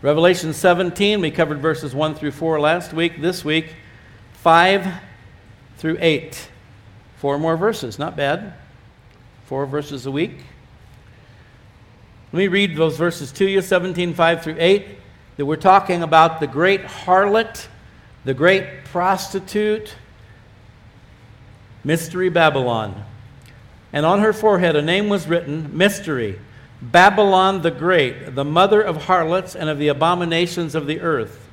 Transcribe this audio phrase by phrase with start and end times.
[0.00, 3.20] Revelation 17, we covered verses 1 through 4 last week.
[3.20, 3.74] This week,
[4.34, 4.86] 5
[5.78, 6.48] through 8.
[7.16, 8.54] Four more verses, not bad.
[9.46, 10.38] Four verses a week.
[12.32, 14.86] Let me read those verses to you 17, 5 through 8.
[15.36, 17.66] That we're talking about the great harlot,
[18.24, 19.96] the great prostitute,
[21.82, 23.04] Mystery Babylon.
[23.92, 26.38] And on her forehead a name was written Mystery,
[26.80, 31.48] Babylon the Great, the mother of harlots and of the abominations of the earth.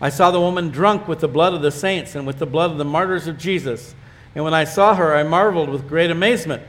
[0.00, 2.70] I saw the woman drunk with the blood of the saints and with the blood
[2.70, 3.94] of the martyrs of Jesus.
[4.34, 6.62] And when I saw her, I marveled with great amazement.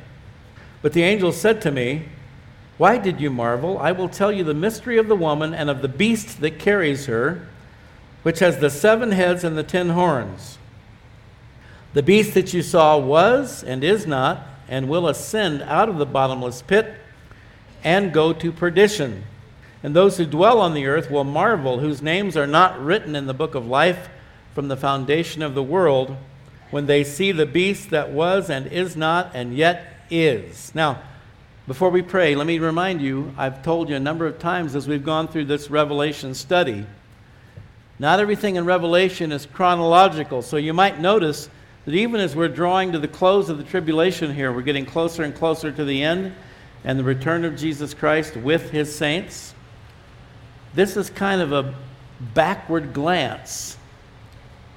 [0.81, 2.09] But the angel said to me,
[2.77, 3.77] Why did you marvel?
[3.77, 7.05] I will tell you the mystery of the woman and of the beast that carries
[7.05, 7.48] her,
[8.23, 10.57] which has the seven heads and the ten horns.
[11.93, 16.05] The beast that you saw was and is not, and will ascend out of the
[16.05, 16.95] bottomless pit
[17.84, 19.23] and go to perdition.
[19.84, 23.26] And those who dwell on the earth will marvel, whose names are not written in
[23.26, 24.09] the book of life
[24.54, 26.15] from the foundation of the world,
[26.70, 30.73] when they see the beast that was and is not and yet is.
[30.76, 31.01] Now,
[31.68, 34.88] before we pray, let me remind you I've told you a number of times as
[34.88, 36.85] we've gone through this Revelation study,
[37.99, 40.41] not everything in Revelation is chronological.
[40.41, 41.49] So you might notice
[41.85, 45.23] that even as we're drawing to the close of the tribulation here, we're getting closer
[45.23, 46.34] and closer to the end
[46.84, 49.54] and the return of Jesus Christ with his saints.
[50.74, 51.73] This is kind of a
[52.34, 53.77] backward glance,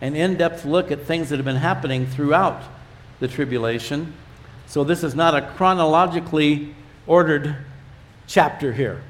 [0.01, 2.63] an in depth look at things that have been happening throughout
[3.21, 4.13] the tribulation.
[4.67, 6.75] So, this is not a chronologically
[7.07, 7.57] ordered
[8.27, 9.03] chapter here.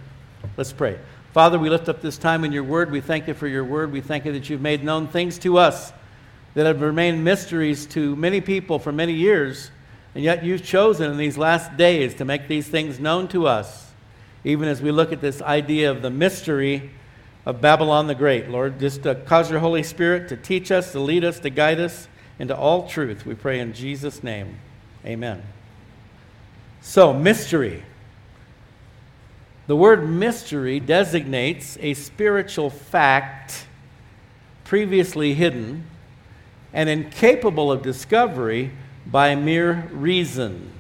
[0.57, 0.99] Let's pray.
[1.33, 2.93] Father, we lift up this time in your word.
[2.93, 3.93] We thank you for your word.
[3.93, 5.93] We thank you that you've made known things to us
[6.55, 9.71] that have remained mysteries to many people for many years,
[10.15, 13.93] and yet you've chosen in these last days to make these things known to us,
[14.45, 16.91] even as we look at this idea of the mystery
[17.45, 18.49] of Babylon the Great.
[18.49, 21.81] Lord, just uh, cause your Holy Spirit to teach us, to lead us, to guide
[21.81, 23.27] us into all truth.
[23.27, 24.59] We pray in Jesus' name.
[25.05, 25.43] Amen.
[26.81, 27.83] So, mystery.
[29.67, 33.67] The word mystery designates a spiritual fact
[34.65, 35.87] previously hidden
[36.73, 38.73] and incapable of discovery
[39.07, 40.71] by mere reason,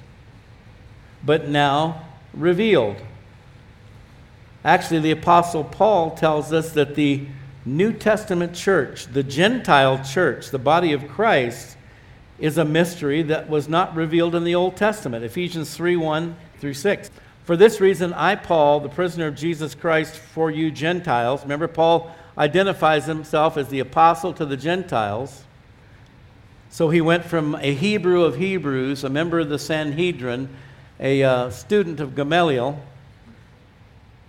[1.24, 2.96] but now revealed.
[4.64, 7.26] Actually, the Apostle Paul tells us that the
[7.66, 11.76] New Testament church, the Gentile church, the body of Christ,
[12.38, 15.24] is a mystery that was not revealed in the Old Testament.
[15.24, 17.10] Ephesians 3 1 through 6.
[17.44, 22.10] For this reason, I, Paul, the prisoner of Jesus Christ for you Gentiles, remember, Paul
[22.36, 25.44] identifies himself as the apostle to the Gentiles.
[26.74, 30.48] So he went from a Hebrew of Hebrews, a member of the Sanhedrin,
[30.98, 32.82] a uh, student of Gamaliel,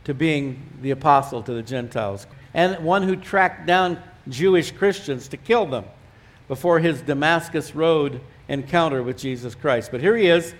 [0.03, 5.37] to being the apostle to the Gentiles, and one who tracked down Jewish Christians to
[5.37, 5.85] kill them
[6.47, 9.89] before his Damascus Road encounter with Jesus Christ.
[9.89, 10.53] But here he is,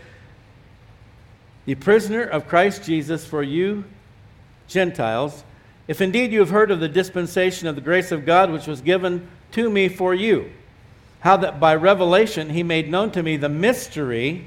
[1.67, 3.84] the prisoner of Christ Jesus for you
[4.67, 5.44] Gentiles,
[5.88, 8.81] if indeed you have heard of the dispensation of the grace of God which was
[8.81, 10.50] given to me for you
[11.25, 14.45] how that by revelation he made known to me the mystery,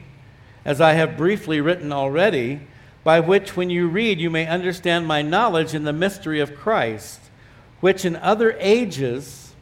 [0.64, 2.60] as I have briefly written already,
[3.02, 7.18] by which when you read you may understand my knowledge in the mystery of Christ,
[7.80, 9.56] which in other ages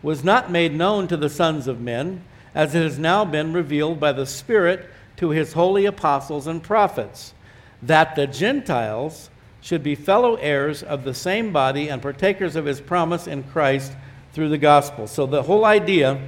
[0.00, 2.22] was not made known to the sons of men,
[2.54, 7.34] as it has now been revealed by the Spirit to his holy apostles and prophets,
[7.82, 9.28] that the Gentiles
[9.60, 13.92] should be fellow heirs of the same body and partakers of his promise in Christ
[14.32, 15.08] through the gospel.
[15.08, 16.20] So the whole idea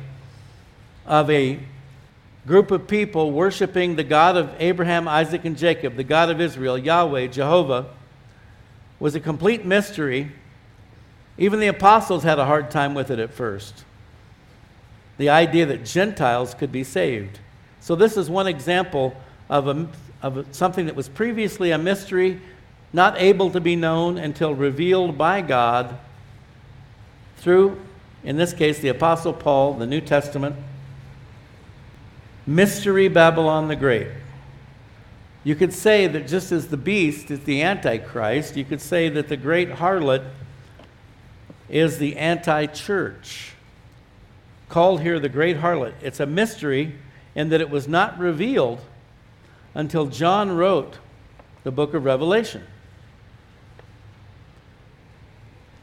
[1.06, 1.58] of a
[2.46, 6.76] group of people worshiping the God of Abraham, Isaac, and Jacob, the God of Israel,
[6.76, 7.86] Yahweh, Jehovah,
[8.98, 10.32] was a complete mystery.
[11.38, 13.84] Even the apostles had a hard time with it at first.
[15.18, 17.38] The idea that Gentiles could be saved.
[17.80, 19.16] So, this is one example
[19.48, 19.88] of, a,
[20.22, 22.40] of something that was previously a mystery,
[22.92, 25.98] not able to be known until revealed by God
[27.38, 27.80] through,
[28.22, 30.54] in this case, the Apostle Paul, the New Testament
[32.46, 34.08] Mystery Babylon the Great.
[35.44, 39.28] You could say that just as the beast is the Antichrist, you could say that
[39.28, 40.24] the great harlot
[41.68, 43.54] is the anti church.
[44.68, 45.94] Called here the great harlot.
[46.00, 46.94] It's a mystery
[47.34, 48.80] in that it was not revealed
[49.74, 50.98] until John wrote
[51.64, 52.64] the book of Revelation.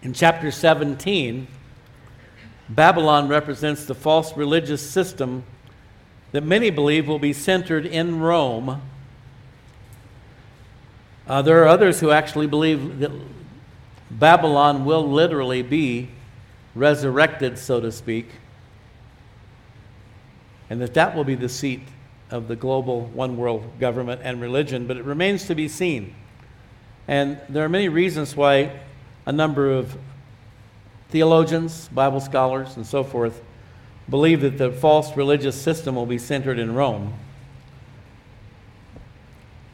[0.02, 1.48] In chapter 17,
[2.70, 5.44] Babylon represents the false religious system
[6.32, 8.82] that many believe will be centered in Rome.
[11.28, 13.12] Uh, there are others who actually believe that
[14.12, 16.10] Babylon will literally be
[16.76, 18.28] resurrected, so to speak,
[20.70, 21.82] and that that will be the seat
[22.32, 26.16] of the global one world government and religion, but it remains to be seen.
[27.08, 28.80] And there are many reasons why
[29.26, 29.98] a number of
[31.10, 33.42] theologians, Bible scholars, and so forth
[34.10, 37.14] believe that the false religious system will be centered in Rome.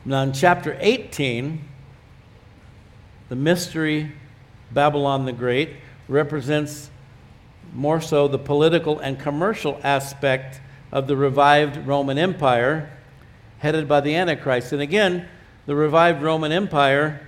[0.04, 1.62] Now, in chapter 18,
[3.30, 4.12] the mystery
[4.72, 5.72] Babylon the Great
[6.08, 6.90] represents
[7.74, 10.62] more so the political and commercial aspect
[10.92, 12.92] of the revived Roman Empire
[13.60, 14.72] headed by the Antichrist.
[14.72, 15.28] And again,
[15.66, 17.28] the revived Roman Empire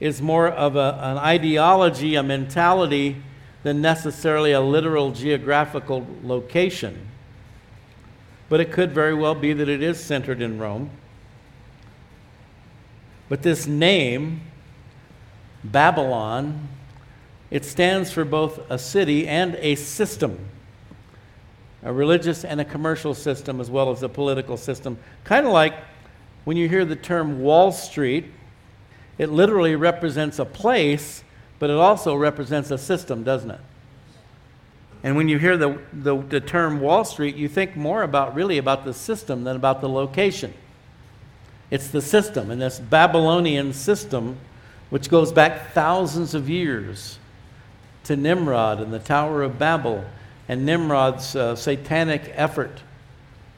[0.00, 3.22] is more of a, an ideology, a mentality,
[3.68, 7.06] than necessarily a literal geographical location.
[8.48, 10.88] But it could very well be that it is centered in Rome.
[13.28, 14.40] But this name,
[15.62, 16.66] Babylon,
[17.50, 20.38] it stands for both a city and a system,
[21.82, 24.96] a religious and a commercial system, as well as a political system.
[25.24, 25.74] Kind of like
[26.44, 28.32] when you hear the term Wall Street,
[29.18, 31.22] it literally represents a place,
[31.58, 33.60] but it also represents a system, doesn't it?
[35.02, 38.58] And when you hear the, the, the, term Wall Street, you think more about really
[38.58, 40.52] about the system than about the location.
[41.70, 44.38] It's the system, and this Babylonian system,
[44.90, 47.18] which goes back thousands of years
[48.04, 50.04] to Nimrod and the Tower of Babel
[50.48, 52.80] and Nimrod's uh, satanic effort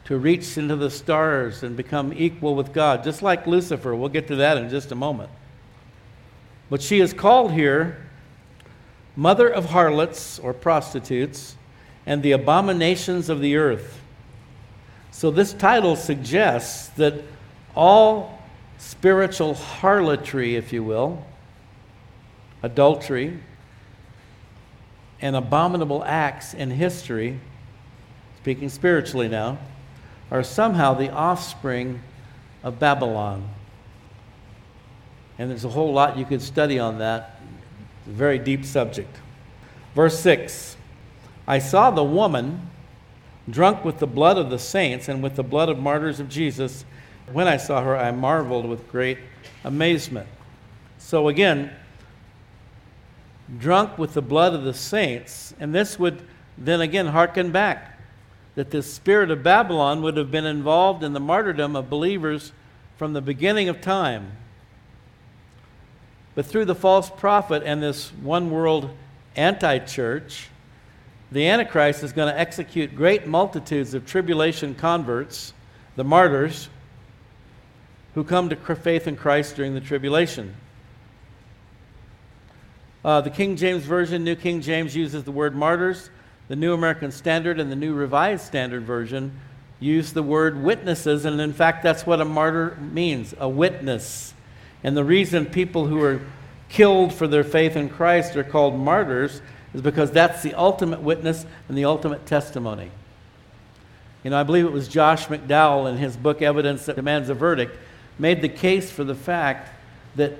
[0.04, 3.94] to reach into the stars and become equal with God, just like Lucifer.
[3.94, 5.30] We'll get to that in just a moment.
[6.70, 8.06] But she is called here
[9.16, 11.56] mother of harlots or prostitutes
[12.06, 14.00] and the abominations of the earth.
[15.10, 17.22] So this title suggests that
[17.74, 18.42] all
[18.78, 21.26] spiritual harlotry, if you will,
[22.62, 23.38] adultery,
[25.20, 27.38] and abominable acts in history,
[28.38, 29.58] speaking spiritually now,
[30.30, 32.00] are somehow the offspring
[32.62, 33.46] of Babylon.
[35.40, 37.40] And there's a whole lot you could study on that.
[38.00, 39.16] It's a very deep subject.
[39.94, 40.76] Verse 6
[41.48, 42.68] I saw the woman
[43.48, 46.84] drunk with the blood of the saints and with the blood of martyrs of Jesus.
[47.32, 49.16] When I saw her, I marveled with great
[49.64, 50.28] amazement.
[50.98, 51.72] So again,
[53.58, 55.54] drunk with the blood of the saints.
[55.58, 56.22] And this would
[56.58, 57.98] then again hearken back
[58.56, 62.52] that the spirit of Babylon would have been involved in the martyrdom of believers
[62.98, 64.32] from the beginning of time.
[66.34, 68.90] But through the false prophet and this one world
[69.36, 70.48] anti church,
[71.32, 75.52] the Antichrist is going to execute great multitudes of tribulation converts,
[75.96, 76.68] the martyrs,
[78.14, 80.56] who come to faith in Christ during the tribulation.
[83.04, 86.10] Uh, the King James Version, New King James, uses the word martyrs.
[86.48, 89.38] The New American Standard and the New Revised Standard Version
[89.78, 94.34] use the word witnesses, and in fact, that's what a martyr means a witness.
[94.82, 96.20] And the reason people who are
[96.68, 99.42] killed for their faith in Christ are called martyrs
[99.74, 102.90] is because that's the ultimate witness and the ultimate testimony.
[104.24, 107.34] You know, I believe it was Josh McDowell in his book Evidence That Demands a
[107.34, 107.76] Verdict
[108.18, 109.70] made the case for the fact
[110.16, 110.32] that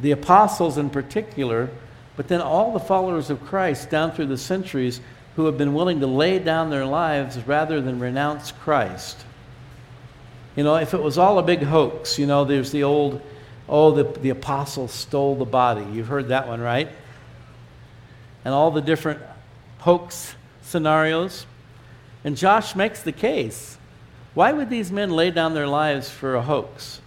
[0.00, 1.68] the apostles in particular,
[2.16, 5.00] but then all the followers of Christ down through the centuries
[5.36, 9.24] who have been willing to lay down their lives rather than renounce Christ.
[10.56, 13.20] You know, if it was all a big hoax, you know, there's the old,
[13.68, 15.84] oh, the, the apostles stole the body.
[15.92, 16.88] You've heard that one, right?
[18.44, 19.20] And all the different
[19.78, 21.46] hoax scenarios.
[22.24, 23.78] And Josh makes the case.
[24.34, 27.00] Why would these men lay down their lives for a hoax?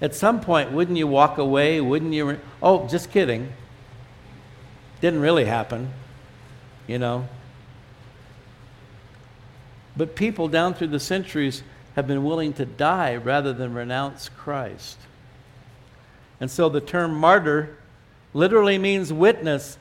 [0.00, 1.80] At some point, wouldn't you walk away?
[1.80, 2.30] Wouldn't you?
[2.30, 3.52] Re- oh, just kidding.
[5.00, 5.92] Didn't really happen,
[6.86, 7.28] you know.
[9.96, 11.62] But people down through the centuries
[11.96, 14.96] have been willing to die rather than renounce Christ.
[16.40, 17.76] And so the term martyr
[18.32, 19.76] literally means witness.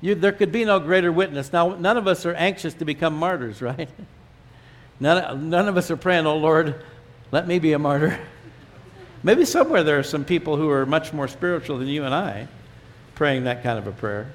[0.00, 1.52] You, there could be no greater witness.
[1.52, 3.88] Now, none of us are anxious to become martyrs, right?
[5.00, 6.82] None, none of us are praying, oh Lord,
[7.30, 8.18] let me be a martyr.
[9.22, 12.48] Maybe somewhere there are some people who are much more spiritual than you and I
[13.14, 14.30] praying that kind of a prayer.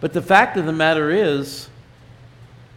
[0.00, 1.68] But the fact of the matter is,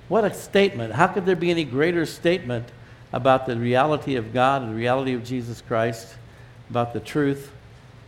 [0.07, 0.93] what a statement.
[0.93, 2.67] How could there be any greater statement
[3.11, 6.15] about the reality of God and the reality of Jesus Christ,
[6.69, 7.51] about the truth,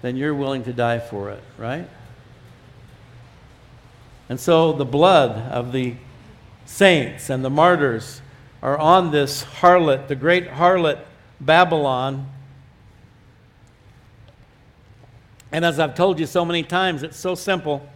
[0.02, 1.88] then you're willing to die for it, right?
[4.30, 5.96] And so the blood of the
[6.66, 8.22] saints and the martyrs
[8.62, 11.00] are on this harlot, the great harlot
[11.40, 12.28] Babylon
[15.52, 17.88] And as I've told you so many times, it's so simple.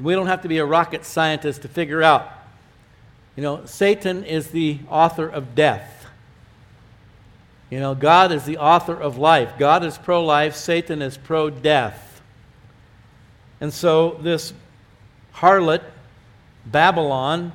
[0.00, 2.30] We don't have to be a rocket scientist to figure out.
[3.36, 5.93] You know, Satan is the author of death.
[7.74, 9.54] You know, God is the author of life.
[9.58, 12.22] God is pro life, Satan is pro death.
[13.60, 14.54] And so, this
[15.34, 15.82] harlot,
[16.64, 17.50] Babylon,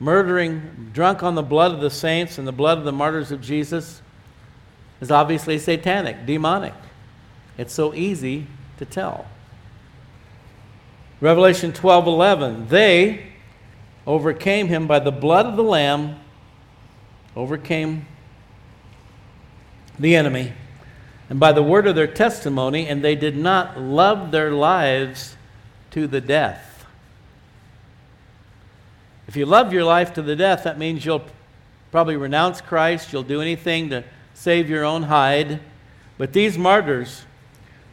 [0.00, 3.40] murdering, drunk on the blood of the saints and the blood of the martyrs of
[3.40, 4.02] Jesus,
[5.00, 6.74] is obviously satanic, demonic.
[7.56, 9.24] It's so easy to tell.
[11.20, 12.66] Revelation 12 11.
[12.70, 13.34] They
[14.04, 16.18] overcame him by the blood of the Lamb,
[17.36, 18.04] overcame
[19.98, 20.52] the enemy,
[21.30, 25.36] and by the word of their testimony, and they did not love their lives
[25.90, 26.86] to the death.
[29.26, 31.24] If you love your life to the death, that means you'll
[31.90, 35.60] probably renounce Christ, you'll do anything to save your own hide.
[36.16, 37.24] But these martyrs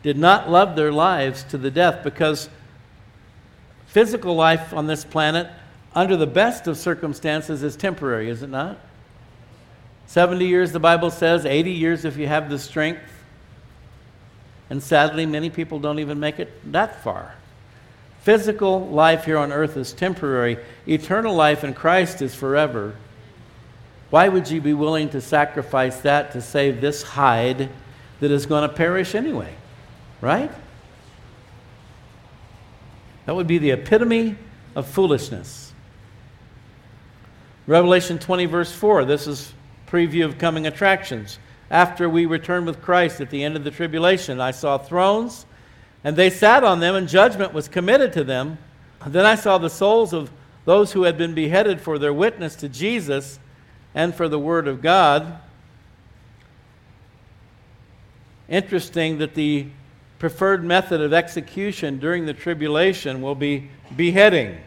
[0.02, 2.50] did not love their lives to the death because
[3.88, 5.50] physical life on this planet,
[5.94, 8.78] under the best of circumstances, is temporary, is it not?
[10.08, 13.02] 70 years, the Bible says, 80 years if you have the strength.
[14.70, 17.36] And sadly, many people don't even make it that far.
[18.22, 20.58] Physical life here on earth is temporary,
[20.88, 22.96] eternal life in Christ is forever.
[24.10, 27.70] Why would you be willing to sacrifice that to save this hide
[28.20, 29.54] that is going to perish anyway?
[30.22, 30.52] Right?
[33.26, 34.38] That would be the epitome
[34.76, 35.74] of foolishness.
[37.68, 39.52] Revelation 20, verse 4, this is
[39.88, 41.40] preview of coming attractions.
[41.70, 45.46] After we return with Christ at the end of the tribulation, I saw thrones,
[46.04, 48.58] and they sat on them, and judgment was committed to them.
[49.06, 50.32] Then I saw the souls of
[50.66, 53.40] those who had been beheaded for their witness to Jesus
[53.94, 55.40] and for the Word of God.
[58.50, 59.68] Interesting that the
[60.20, 64.58] preferred method of execution during the tribulation will be beheading.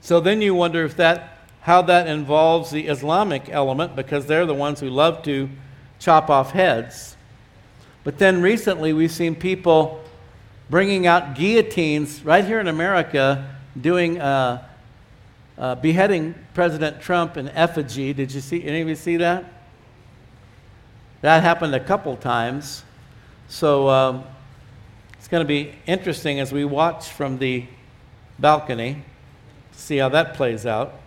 [0.00, 1.35] So then you wonder if that,
[1.66, 5.50] how that involves the Islamic element, because they're the ones who love to
[5.98, 7.16] chop off heads.
[8.04, 10.00] But then recently we've seen people
[10.70, 14.64] bringing out guillotines right here in America, doing uh,
[15.58, 18.12] uh, beheading President Trump in effigy.
[18.12, 19.44] Did you see any of you see that?
[21.22, 22.84] That happened a couple times.
[23.48, 24.22] So um,
[25.18, 27.66] it's going to be interesting as we watch from the
[28.38, 29.02] balcony,
[29.72, 31.00] see how that plays out.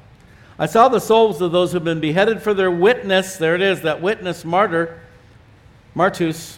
[0.61, 3.37] I saw the souls of those who have been beheaded for their witness.
[3.37, 4.99] There it is, that witness martyr,
[5.95, 6.57] Martus,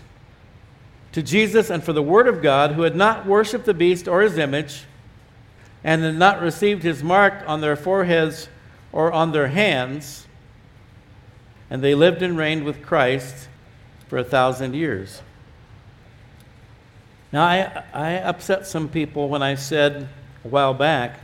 [1.12, 4.22] to Jesus and for the Word of God, who had not worshipped the beast or
[4.22, 4.86] his image,
[5.84, 8.50] and had not received his mark on their foreheads
[8.92, 10.26] or on their hands.
[11.70, 13.50] And they lived and reigned with Christ
[14.08, 15.22] for a thousand years.
[17.32, 20.10] Now, I, I upset some people when I said
[20.44, 21.20] a while back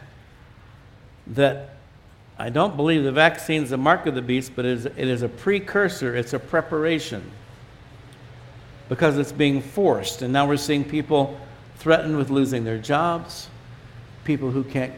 [1.25, 1.76] that
[2.39, 4.97] I don't believe the vaccine is the mark of the beast, but it is, it
[4.97, 7.31] is a precursor, it's a preparation
[8.89, 10.21] because it's being forced.
[10.21, 11.39] And now we're seeing people
[11.77, 13.49] threatened with losing their jobs,
[14.23, 14.93] people who can't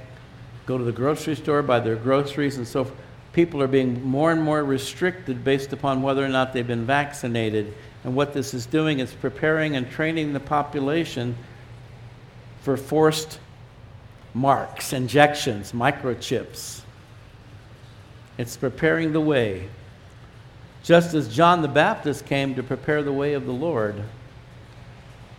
[0.65, 2.97] go to the grocery store, buy their groceries, and so forth.
[3.31, 7.73] People are being more and more restricted based upon whether or not they've been vaccinated.
[8.03, 11.37] And what this is doing is preparing and training the population
[12.61, 13.39] for forced
[14.33, 16.81] marks, injections, microchips.
[18.39, 19.69] It's preparing the way.
[20.81, 24.01] Just as John the Baptist came to prepare the way of the Lord,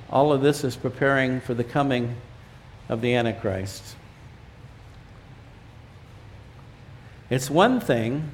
[0.09, 2.15] all of this is preparing for the coming
[2.89, 3.97] of the Antichrist.
[7.29, 8.31] It's one thing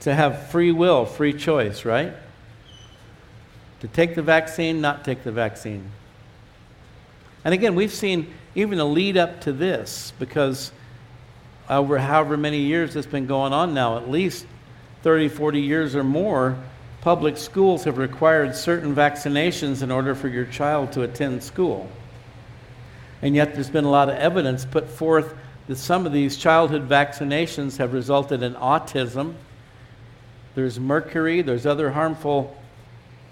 [0.00, 2.12] to have free will, free choice, right?
[3.80, 5.90] to take the vaccine, not take the vaccine.
[7.44, 10.70] And again, we've seen even a lead up to this because
[11.70, 14.44] over however many years it's been going on now, at least
[15.02, 16.58] 30, 40 years or more,
[17.00, 21.88] public schools have required certain vaccinations in order for your child to attend school.
[23.22, 25.34] And yet, there's been a lot of evidence put forth
[25.68, 29.34] that some of these childhood vaccinations have resulted in autism.
[30.54, 32.56] There's mercury, there's other harmful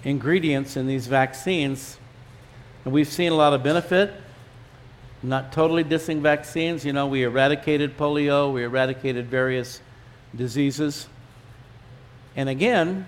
[0.05, 1.99] ingredients in these vaccines.
[2.85, 4.13] And we've seen a lot of benefit.
[5.23, 6.85] Not totally dissing vaccines.
[6.85, 9.81] You know, we eradicated polio, we eradicated various
[10.35, 11.09] diseases.
[12.37, 13.07] And again,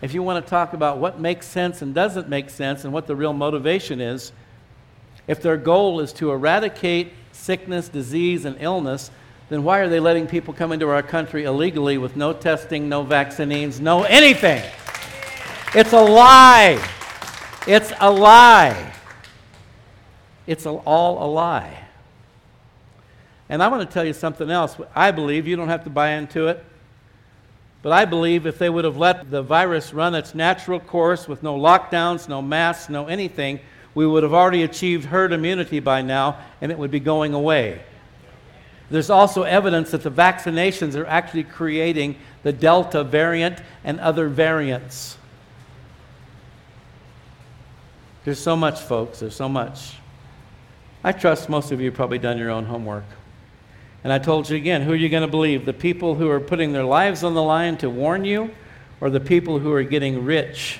[0.00, 3.06] if you want to talk about what makes sense and doesn't make sense and what
[3.06, 4.32] the real motivation is,
[5.26, 9.10] if their goal is to eradicate sickness, disease, and illness,
[9.48, 13.02] then why are they letting people come into our country illegally with no testing, no
[13.02, 14.62] vaccines, no anything?
[15.74, 16.82] It's a lie.
[17.66, 18.92] It's a lie.
[20.46, 21.84] It's all a lie.
[23.48, 24.76] And I want to tell you something else.
[24.94, 26.64] I believe, you don't have to buy into it,
[27.82, 31.42] but I believe if they would have let the virus run its natural course with
[31.42, 33.60] no lockdowns, no masks, no anything,
[33.94, 37.82] we would have already achieved herd immunity by now and it would be going away.
[38.90, 45.16] There's also evidence that the vaccinations are actually creating the Delta variant and other variants.
[48.24, 49.20] There's so much, folks.
[49.20, 49.94] There's so much.
[51.04, 53.04] I trust most of you probably done your own homework.
[54.04, 55.66] And I told you again who are you going to believe?
[55.66, 58.50] The people who are putting their lives on the line to warn you,
[59.00, 60.78] or the people who are getting rich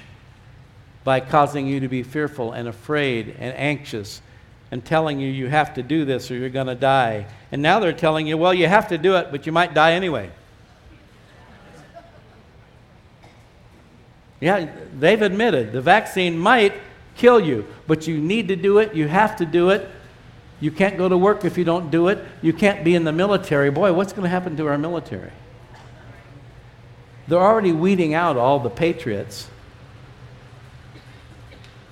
[1.02, 4.22] by causing you to be fearful and afraid and anxious
[4.70, 7.26] and telling you you have to do this or you're going to die?
[7.50, 9.92] And now they're telling you, well, you have to do it, but you might die
[9.92, 10.30] anyway.
[14.40, 16.74] Yeah, they've admitted the vaccine might
[17.16, 19.88] kill you, but you need to do it, you have to do it
[20.62, 22.24] you can't go to work if you don't do it.
[22.40, 23.68] You can't be in the military.
[23.72, 25.32] Boy, what's going to happen to our military?
[27.26, 29.48] They're already weeding out all the patriots.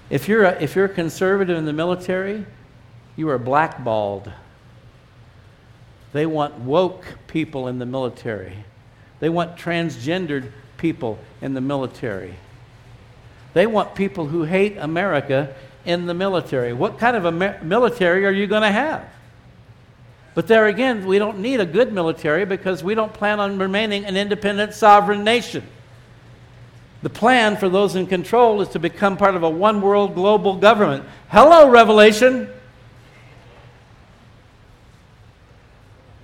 [0.09, 2.47] If you're a, if you're a conservative in the military,
[3.17, 4.31] you are blackballed.
[6.13, 8.65] They want woke people in the military.
[9.19, 12.37] They want transgendered people in the military.
[13.53, 15.57] They want people who hate America
[15.91, 16.73] in the military.
[16.73, 17.33] What kind of a
[17.63, 19.05] military are you going to have?
[20.35, 24.05] But there again, we don't need a good military because we don't plan on remaining
[24.05, 25.67] an independent sovereign nation.
[27.03, 30.57] The plan for those in control is to become part of a one world global
[30.57, 31.05] government.
[31.29, 32.49] Hello, Revelation.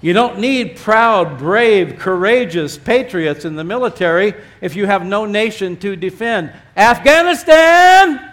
[0.02, 5.76] You don't need proud, brave, courageous patriots in the military if you have no nation
[5.78, 6.52] to defend.
[6.76, 8.25] Afghanistan!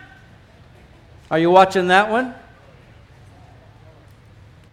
[1.34, 2.36] Are you watching that one?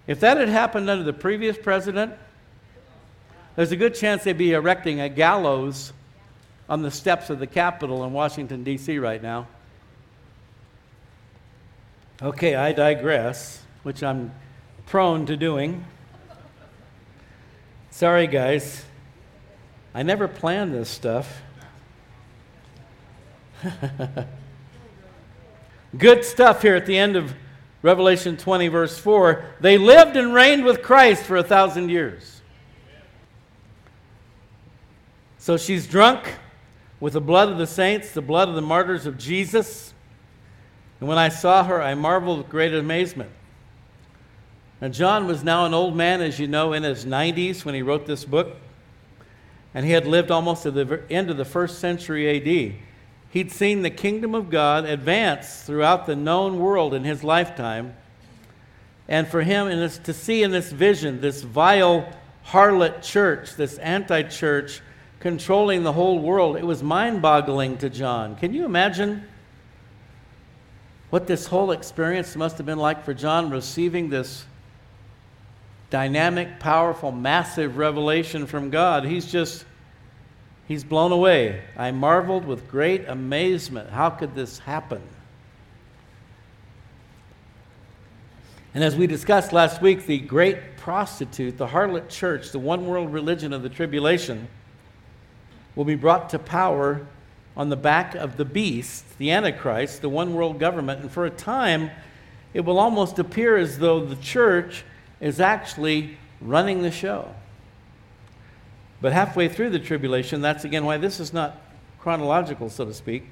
[0.06, 2.12] If that had happened under the previous president,
[3.56, 5.94] there's a good chance they'd be erecting a gallows
[6.68, 8.98] on the steps of the Capitol in Washington, D.C.
[8.98, 9.48] right now.
[12.20, 14.30] Okay, I digress, which I'm
[14.84, 15.86] prone to doing.
[17.90, 18.84] Sorry, guys.
[19.94, 21.40] I never planned this stuff.
[25.96, 27.34] Good stuff here at the end of
[27.82, 29.44] Revelation 20, verse 4.
[29.60, 32.42] They lived and reigned with Christ for a thousand years.
[35.38, 36.36] So she's drunk
[37.00, 39.94] with the blood of the saints, the blood of the martyrs of Jesus.
[41.00, 43.30] And when I saw her, I marveled with great amazement.
[44.80, 47.82] Now, John was now an old man, as you know, in his 90s when he
[47.82, 48.56] wrote this book.
[49.74, 52.74] And he had lived almost to the end of the first century AD.
[53.30, 57.94] He'd seen the kingdom of God advance throughout the known world in his lifetime.
[59.08, 62.12] And for him in this, to see in this vision this vile
[62.46, 64.80] harlot church, this anti church
[65.20, 68.34] controlling the whole world, it was mind boggling to John.
[68.34, 69.24] Can you imagine
[71.10, 74.44] what this whole experience must have been like for John receiving this
[75.90, 79.04] dynamic, powerful, massive revelation from God?
[79.04, 79.64] He's just
[80.70, 81.62] He's blown away.
[81.76, 83.90] I marveled with great amazement.
[83.90, 85.02] How could this happen?
[88.72, 93.12] And as we discussed last week, the great prostitute, the harlot church, the one world
[93.12, 94.46] religion of the tribulation,
[95.74, 97.04] will be brought to power
[97.56, 101.00] on the back of the beast, the Antichrist, the one world government.
[101.00, 101.90] And for a time,
[102.54, 104.84] it will almost appear as though the church
[105.20, 107.34] is actually running the show.
[109.00, 111.60] But halfway through the tribulation, that's again why this is not
[111.98, 113.24] chronological, so to speak.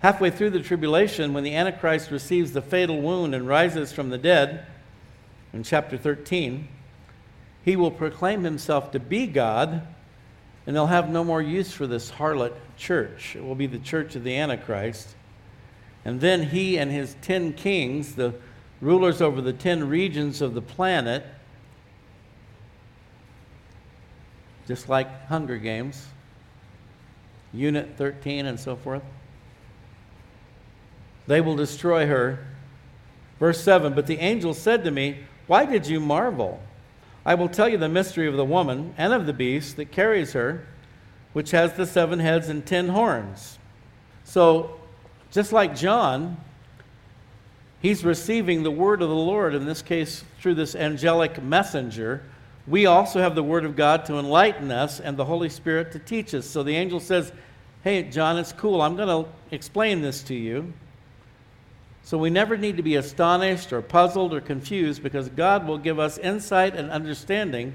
[0.00, 4.18] Halfway through the tribulation, when the Antichrist receives the fatal wound and rises from the
[4.18, 4.66] dead,
[5.52, 6.68] in chapter 13,
[7.64, 9.86] he will proclaim himself to be God,
[10.66, 13.36] and they'll have no more use for this harlot church.
[13.36, 15.14] It will be the church of the Antichrist.
[16.04, 18.34] And then he and his ten kings, the
[18.80, 21.24] rulers over the ten regions of the planet,
[24.66, 26.06] just like Hunger Games,
[27.52, 29.02] Unit 13, and so forth.
[31.26, 32.46] They will destroy her.
[33.38, 36.60] Verse 7 But the angel said to me, Why did you marvel?
[37.26, 40.34] I will tell you the mystery of the woman and of the beast that carries
[40.34, 40.66] her,
[41.32, 43.58] which has the seven heads and ten horns.
[44.24, 44.78] So,
[45.30, 46.36] just like John,
[47.80, 52.22] he's receiving the word of the Lord, in this case through this angelic messenger
[52.66, 55.98] we also have the Word of God to enlighten us and the Holy Spirit to
[55.98, 56.46] teach us.
[56.46, 57.32] So the angel says,
[57.82, 58.80] Hey, John, it's cool.
[58.80, 60.72] I'm going to explain this to you.
[62.02, 65.98] So we never need to be astonished or puzzled or confused because God will give
[65.98, 67.74] us insight and understanding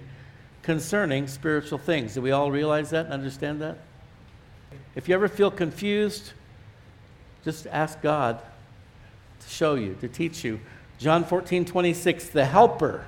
[0.63, 2.15] concerning spiritual things.
[2.15, 3.77] Do we all realize that and understand that?
[4.95, 6.33] If you ever feel confused,
[7.43, 8.39] just ask God
[9.39, 10.59] to show you, to teach you.
[10.97, 13.05] John 14, 26, the Helper,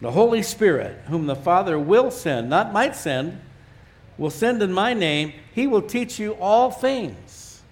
[0.00, 3.40] the Holy Spirit, whom the Father will send, not might send,
[4.18, 7.62] will send in my name, he will teach you all things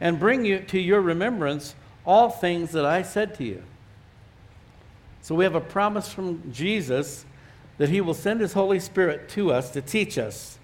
[0.00, 3.62] and bring you to your remembrance all things that I said to you.
[5.22, 7.24] So we have a promise from Jesus
[7.78, 10.58] that he will send his Holy Spirit to us to teach us.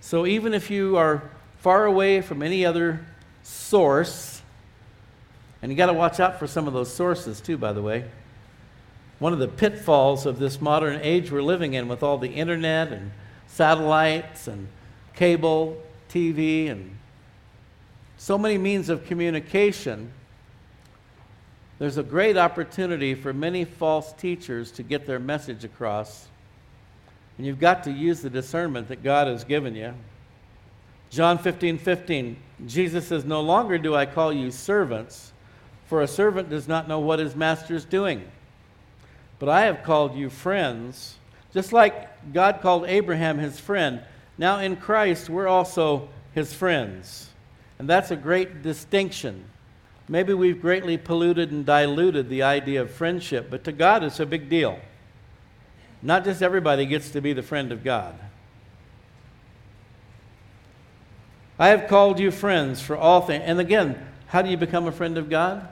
[0.00, 3.04] So even if you are far away from any other
[3.42, 4.42] source,
[5.60, 8.04] and you got to watch out for some of those sources too, by the way.
[9.18, 12.92] One of the pitfalls of this modern age we're living in with all the internet
[12.92, 13.10] and
[13.48, 14.68] satellites and
[15.14, 16.96] cable, TV, and
[18.16, 20.12] so many means of communication,
[21.78, 26.26] there's a great opportunity for many false teachers to get their message across.
[27.36, 29.94] And you've got to use the discernment that God has given you.
[31.10, 35.32] John 15, 15, Jesus says, No longer do I call you servants,
[35.86, 38.28] for a servant does not know what his master is doing.
[39.38, 41.16] But I have called you friends,
[41.52, 44.02] just like God called Abraham his friend.
[44.36, 47.28] Now in Christ, we're also his friends.
[47.78, 49.44] And that's a great distinction.
[50.08, 54.26] Maybe we've greatly polluted and diluted the idea of friendship, but to God, it's a
[54.26, 54.78] big deal.
[56.02, 58.14] Not just everybody gets to be the friend of God.
[61.58, 63.42] I have called you friends for all things.
[63.44, 65.68] And again, how do you become a friend of God?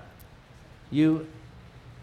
[0.91, 1.29] You,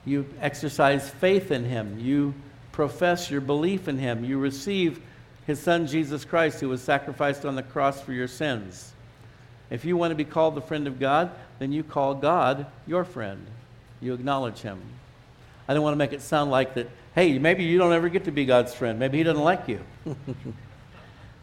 [0.06, 2.00] you exercise faith in Him.
[2.00, 2.34] You
[2.72, 4.24] profess your belief in Him.
[4.24, 5.02] You receive
[5.48, 8.92] His Son, Jesus Christ, who was sacrificed on the cross for your sins.
[9.70, 13.04] If you want to be called the friend of God, then you call God your
[13.04, 13.46] friend.
[14.02, 14.82] You acknowledge Him.
[15.68, 18.26] I don't want to make it sound like that, hey, maybe you don't ever get
[18.26, 19.00] to be God's friend.
[19.00, 19.80] Maybe He doesn't like you.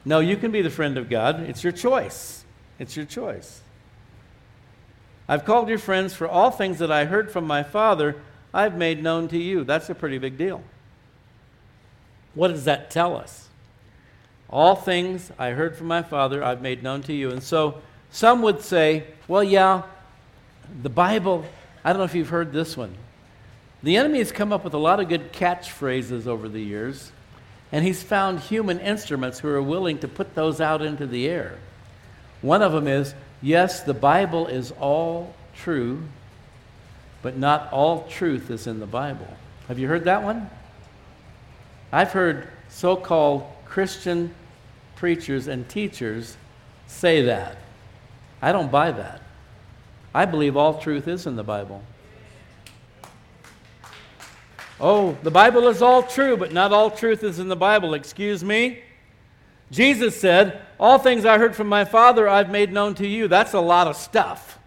[0.04, 1.40] No, you can be the friend of God.
[1.40, 2.44] It's your choice.
[2.78, 3.60] It's your choice.
[5.28, 8.16] I've called your friends for all things that I heard from my Father,
[8.52, 9.64] I've made known to you.
[9.64, 10.62] That's a pretty big deal.
[12.34, 13.48] What does that tell us?
[14.48, 17.30] All things I heard from my Father, I've made known to you.
[17.30, 19.82] And so some would say, well, yeah,
[20.82, 21.44] the Bible,
[21.84, 22.94] I don't know if you've heard this one.
[23.82, 27.12] The enemy has come up with a lot of good catchphrases over the years
[27.72, 31.56] and he's found human instruments who are willing to put those out into the air.
[32.42, 36.02] One of them is yes, the Bible is all true,
[37.22, 39.28] but not all truth is in the Bible.
[39.68, 40.50] Have you heard that one?
[41.92, 44.34] I've heard so called Christian
[44.96, 46.36] preachers and teachers
[46.86, 47.56] say that.
[48.42, 49.20] I don't buy that.
[50.14, 51.82] I believe all truth is in the Bible.
[54.80, 57.94] Oh, the Bible is all true, but not all truth is in the Bible.
[57.94, 58.82] Excuse me?
[59.70, 63.28] Jesus said, All things I heard from my Father I've made known to you.
[63.28, 64.58] That's a lot of stuff.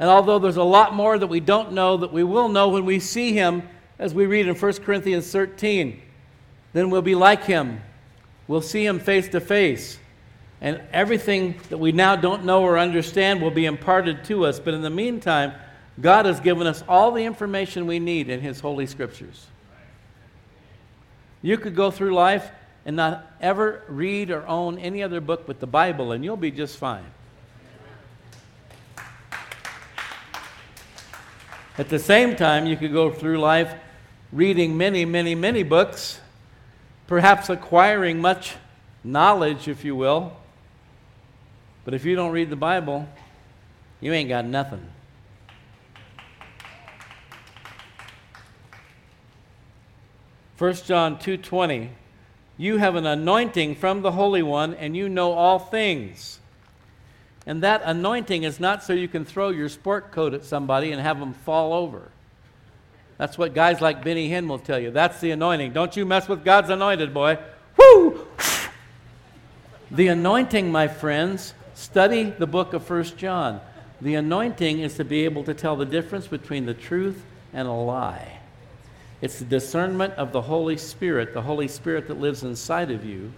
[0.00, 2.86] And although there's a lot more that we don't know, that we will know when
[2.86, 3.62] we see him,
[3.98, 6.00] as we read in 1 Corinthians 13,
[6.72, 7.82] then we'll be like him.
[8.48, 9.98] We'll see him face to face.
[10.62, 14.58] And everything that we now don't know or understand will be imparted to us.
[14.58, 15.52] But in the meantime,
[16.00, 19.46] God has given us all the information we need in His Holy Scriptures.
[21.42, 22.50] You could go through life
[22.86, 26.50] and not ever read or own any other book but the Bible, and you'll be
[26.50, 27.04] just fine.
[31.78, 33.74] At the same time, you could go through life
[34.32, 36.20] reading many, many, many books,
[37.06, 38.56] perhaps acquiring much
[39.04, 40.36] knowledge, if you will.
[41.84, 43.08] But if you don't read the Bible,
[44.00, 44.86] you ain't got nothing.
[50.58, 51.88] 1 John 2:20
[52.58, 56.39] You have an anointing from the Holy One and you know all things.
[57.46, 61.00] And that anointing is not so you can throw your sport coat at somebody and
[61.00, 62.10] have them fall over.
[63.16, 64.90] That's what guys like Benny Hinn will tell you.
[64.90, 65.72] That's the anointing.
[65.72, 67.38] Don't you mess with God's anointed, boy.
[67.76, 68.26] Woo!
[69.90, 73.60] The anointing, my friends, study the book of 1 John.
[74.00, 77.22] The anointing is to be able to tell the difference between the truth
[77.52, 78.38] and a lie.
[79.20, 83.32] It's the discernment of the Holy Spirit, the Holy Spirit that lives inside of you.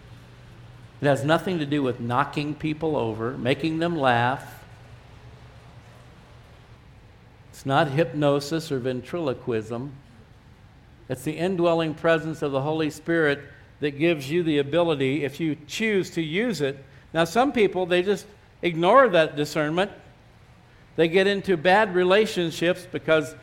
[1.02, 4.64] It has nothing to do with knocking people over, making them laugh.
[7.50, 9.92] It's not hypnosis or ventriloquism.
[11.08, 13.40] It's the indwelling presence of the Holy Spirit
[13.80, 16.82] that gives you the ability, if you choose to use it.
[17.12, 18.24] Now, some people, they just
[18.62, 19.90] ignore that discernment
[20.94, 23.34] They get into bad relationships because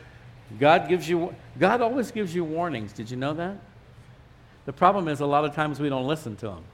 [0.58, 2.92] God gives you God always gives you warnings.
[2.92, 3.58] Did you know that?
[4.64, 6.64] The problem is a lot of times we don't listen to him.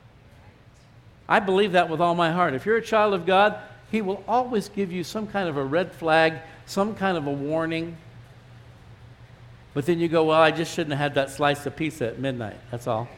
[1.28, 2.54] I believe that with all my heart.
[2.54, 3.58] If you're a child of God,
[3.90, 6.34] he will always give you some kind of a red flag,
[6.66, 7.96] some kind of a warning.
[9.74, 12.18] But then you go, well, I just shouldn't have had that slice of pizza at
[12.18, 12.56] midnight.
[12.70, 13.08] That's all.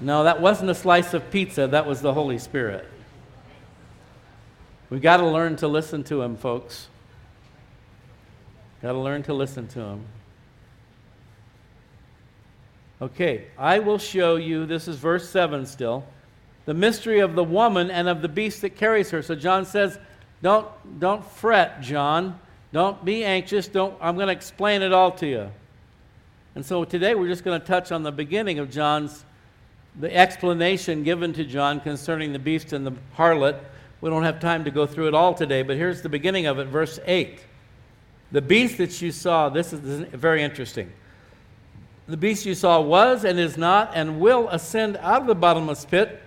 [0.00, 2.86] No, that wasn't a slice of pizza, that was the Holy Spirit.
[4.88, 6.88] We've got to learn to listen to him, folks.
[8.82, 10.04] Got to learn to listen to him.
[13.02, 16.04] Okay, I will show you, this is verse 7 still,
[16.70, 19.22] the mystery of the woman and of the beast that carries her.
[19.22, 19.98] So John says,
[20.40, 20.68] don't,
[21.00, 22.38] don't fret, John.
[22.70, 23.66] Don't be anxious.
[23.66, 25.50] Don't, I'm going to explain it all to you.
[26.54, 29.24] And so today we're just going to touch on the beginning of John's,
[29.98, 33.58] the explanation given to John concerning the beast and the harlot.
[34.00, 36.60] We don't have time to go through it all today, but here's the beginning of
[36.60, 37.40] it, verse 8.
[38.30, 40.92] The beast that you saw, this is very interesting.
[42.06, 45.84] The beast you saw was and is not and will ascend out of the bottomless
[45.84, 46.22] pit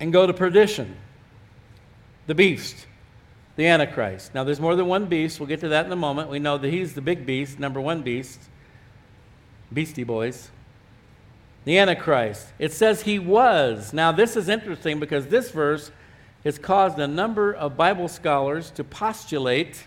[0.00, 0.96] and go to perdition.
[2.26, 2.86] The beast,
[3.56, 4.34] the Antichrist.
[4.34, 5.40] Now, there's more than one beast.
[5.40, 6.28] We'll get to that in a moment.
[6.28, 8.40] We know that he's the big beast, number one beast.
[9.72, 10.50] Beastie Boys.
[11.64, 12.48] The Antichrist.
[12.58, 13.92] It says he was.
[13.92, 15.90] Now, this is interesting because this verse
[16.44, 19.86] has caused a number of Bible scholars to postulate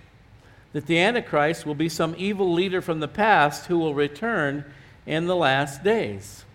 [0.73, 4.65] that the Antichrist will be some evil leader from the past who will return
[5.05, 6.45] in the last days,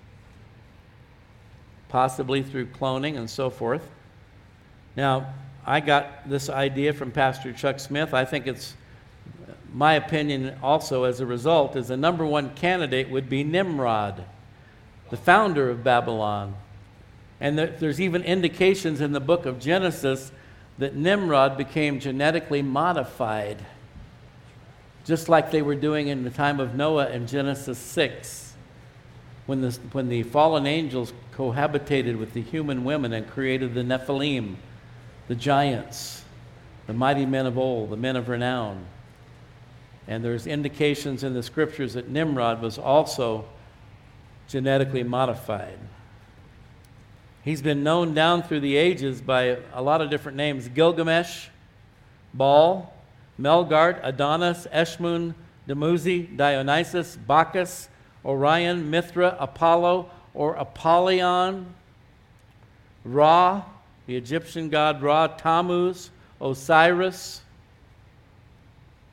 [1.97, 3.81] possibly through cloning and so forth.
[4.99, 5.33] Now,
[5.65, 8.13] I got this idea from Pastor Chuck Smith.
[8.13, 8.75] I think it's
[9.73, 14.23] my opinion also as a result is the number one candidate would be Nimrod,
[15.09, 16.57] the founder of Babylon.
[17.41, 20.31] And there's even indications in the book of Genesis
[20.77, 23.65] that Nimrod became genetically modified
[25.07, 28.46] just like they were doing in the time of Noah in Genesis 6,
[29.47, 34.57] when the, when the fallen angels cohabitated with the human women and created the Nephilim,
[35.29, 36.25] the giants,
[36.87, 38.85] the mighty men of old, the men of renown.
[40.09, 43.45] And there's indications in the scriptures that Nimrod was also
[44.49, 45.79] genetically modified.
[47.43, 51.49] He's been known down through the ages by a lot of different names Gilgamesh,
[52.35, 52.93] Baal,
[53.41, 55.35] Melqart, Adonis, Eshmun,
[55.69, 57.89] Dumuzi, Dionysus, Bacchus,
[58.27, 61.67] Orion, Mithra, Apollo, or Apollyon,
[63.05, 63.63] Ra,
[64.07, 66.11] the Egyptian god Ra, Tammuz,
[66.41, 67.41] Osiris.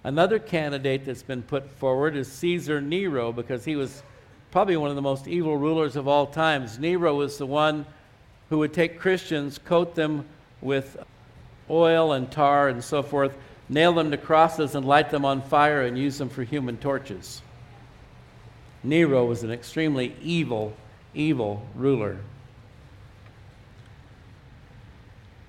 [0.04, 4.04] Another candidate that's been put forward is Caesar Nero because he was
[4.52, 6.78] probably one of the most evil rulers of all times.
[6.80, 7.86] Nero was the one
[8.49, 10.26] who would take Christians, coat them
[10.62, 10.97] with
[11.69, 13.34] oil and tar and so forth,
[13.69, 17.41] nail them to crosses and light them on fire and use them for human torches.
[18.84, 20.74] Nero was an extremely evil,
[21.13, 22.17] evil ruler.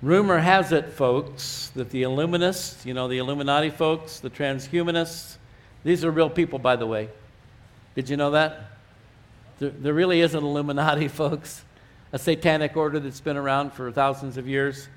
[0.03, 5.39] Rumor has it, folks, that the Illuminists, you know, the Illuminati folks, the transhumanists,
[5.83, 7.09] these are real people, by the way.
[7.95, 8.71] Did you know that?
[9.59, 11.65] There, there really is an Illuminati, folks,
[12.13, 14.89] a satanic order that's been around for thousands of years.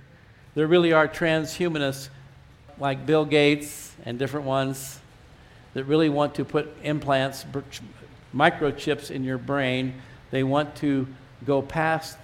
[0.56, 2.10] There really are transhumanists
[2.80, 5.00] like Bill Gates and different ones
[5.74, 7.46] that really want to put implants,
[8.38, 9.96] microchips in your brain.
[10.30, 11.08] They want to
[11.46, 12.18] go past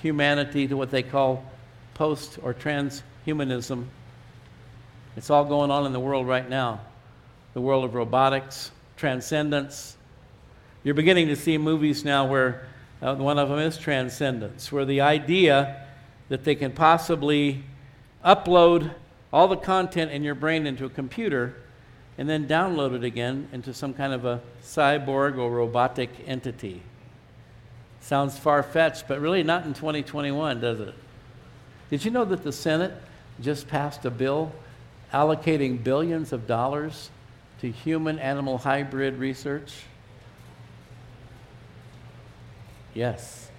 [0.00, 1.44] humanity to what they call
[1.94, 3.86] post or transhumanism.
[5.16, 6.80] It's all going on in the world right now
[7.54, 9.98] the world of robotics, transcendence.
[10.84, 12.66] You're beginning to see movies now where
[13.02, 15.86] uh, one of them is transcendence, where the idea
[16.30, 17.62] that they can possibly
[18.24, 18.94] upload
[19.32, 21.54] all the content in your brain into a computer
[22.18, 26.82] and then download it again into some kind of a cyborg or robotic entity.
[28.00, 30.94] Sounds far fetched, but really not in 2021, does it?
[31.90, 32.92] Did you know that the Senate
[33.40, 34.52] just passed a bill
[35.12, 37.10] allocating billions of dollars
[37.60, 39.72] to human animal hybrid research?
[42.94, 43.50] Yes.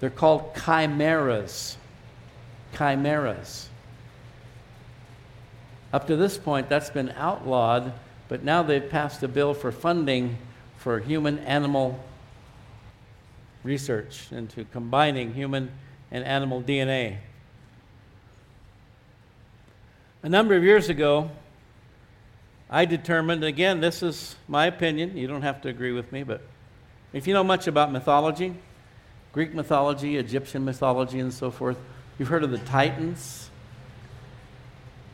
[0.00, 1.76] They're called chimeras.
[2.76, 3.69] Chimeras.
[5.92, 7.92] Up to this point, that's been outlawed,
[8.28, 10.38] but now they've passed a bill for funding
[10.76, 11.98] for human animal
[13.64, 15.70] research into combining human
[16.10, 17.18] and animal DNA.
[20.22, 21.30] A number of years ago,
[22.68, 26.42] I determined, again, this is my opinion, you don't have to agree with me, but
[27.12, 28.54] if you know much about mythology,
[29.32, 31.78] Greek mythology, Egyptian mythology, and so forth,
[32.18, 33.49] you've heard of the Titans,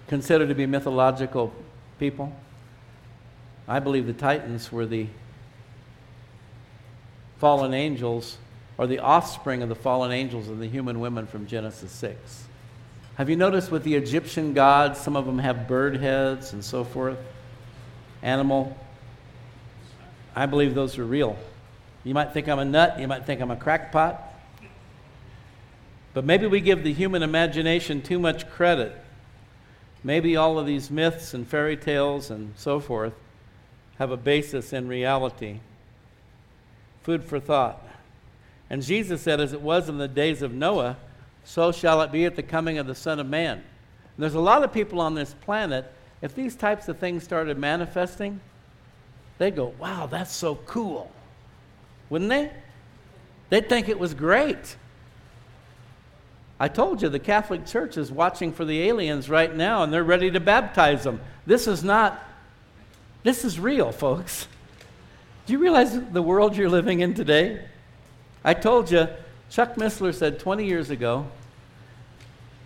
[0.08, 1.52] considered to be mythological
[1.98, 2.32] people.
[3.68, 5.08] I believe the Titans were the
[7.38, 8.38] fallen angels
[8.78, 12.44] or the offspring of the fallen angels and the human women from Genesis 6.
[13.16, 16.84] Have you noticed with the Egyptian gods, some of them have bird heads and so
[16.84, 17.18] forth?
[18.22, 18.76] Animal.
[20.34, 21.36] I believe those are real.
[22.04, 24.22] You might think I'm a nut, you might think I'm a crackpot.
[26.12, 28.96] But maybe we give the human imagination too much credit.
[30.06, 33.12] Maybe all of these myths and fairy tales and so forth
[33.98, 35.58] have a basis in reality.
[37.02, 37.84] Food for thought.
[38.70, 40.96] And Jesus said, As it was in the days of Noah,
[41.42, 43.58] so shall it be at the coming of the Son of Man.
[43.58, 43.64] And
[44.22, 45.92] there's a lot of people on this planet,
[46.22, 48.38] if these types of things started manifesting,
[49.38, 51.10] they'd go, Wow, that's so cool.
[52.10, 52.52] Wouldn't they?
[53.50, 54.76] They'd think it was great.
[56.58, 60.04] I told you the Catholic Church is watching for the aliens right now and they're
[60.04, 61.20] ready to baptize them.
[61.44, 62.22] This is not,
[63.22, 64.48] this is real, folks.
[65.46, 67.62] Do you realize the world you're living in today?
[68.42, 69.08] I told you,
[69.50, 71.26] Chuck Missler said 20 years ago,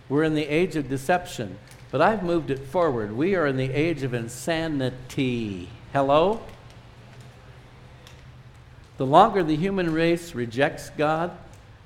[0.07, 1.57] we're in the age of deception,
[1.91, 3.11] but I've moved it forward.
[3.11, 5.69] We are in the age of insanity.
[5.93, 6.41] Hello?
[8.97, 11.31] The longer the human race rejects God,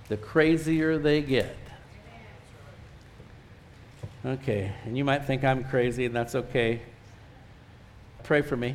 [0.08, 1.56] the crazier they get.
[4.26, 6.82] Okay, and you might think I'm crazy, and that's okay.
[8.24, 8.74] Pray for me.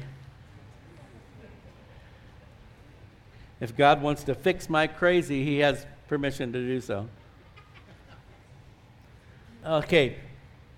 [3.58, 7.08] If God wants to fix my crazy, He has permission to do so.
[9.66, 10.18] Okay,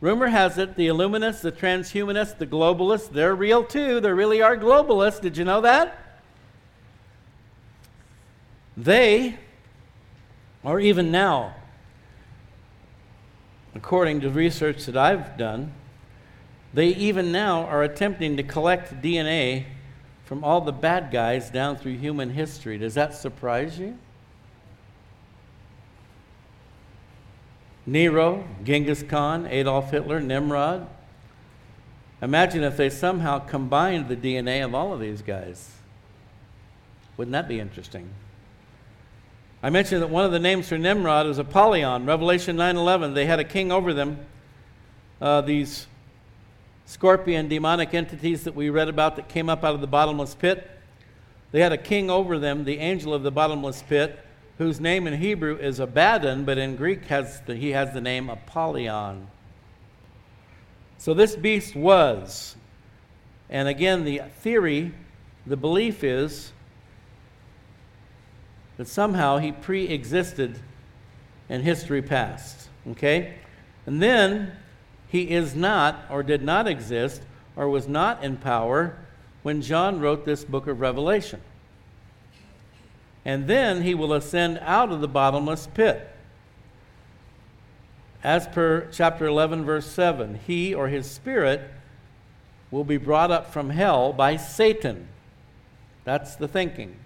[0.01, 4.01] rumor has it the Illuminists, the transhumanists, the globalists, they're real too.
[4.01, 5.21] They really are globalists.
[5.21, 5.99] Did you know that?
[8.75, 9.37] They,
[10.65, 11.57] or even now,
[13.75, 15.73] according to research that I've done,
[16.75, 19.65] they even now are attempting to collect DNA
[20.25, 22.79] from all the bad guys down through human history.
[22.79, 23.99] Does that surprise you?
[27.85, 30.87] Nero, Genghis Khan, Adolf Hitler, Nimrod.
[32.23, 35.73] Imagine if they somehow combined the DNA of all of these guys.
[37.17, 38.09] Wouldn't that be interesting?
[39.65, 42.05] I mentioned that one of the names for Nimrod is Apollyon.
[42.05, 43.15] Revelation 9:11.
[43.15, 44.19] They had a king over them.
[45.21, 45.87] Uh, these
[46.85, 50.69] scorpion demonic entities that we read about that came up out of the bottomless pit.
[51.53, 54.19] They had a king over them, the angel of the bottomless pit,
[54.59, 58.29] whose name in Hebrew is Abaddon, but in Greek has the, he has the name
[58.29, 59.29] Apollyon.
[60.99, 62.57] So this beast was,
[63.49, 64.93] and again, the theory,
[65.47, 66.53] the belief is
[68.77, 70.59] that somehow he pre existed
[71.49, 72.69] in history past.
[72.89, 73.35] Okay?
[73.87, 74.53] And then
[75.09, 77.23] he is not, or did not exist,
[77.57, 78.97] or was not in power
[79.43, 81.41] when John wrote this book of Revelation.
[83.25, 86.09] And then he will ascend out of the bottomless pit.
[88.25, 91.71] As per chapter 11, verse 7, he or his spirit
[92.71, 95.09] will be brought up from hell by Satan.
[96.05, 96.97] That's the thinking.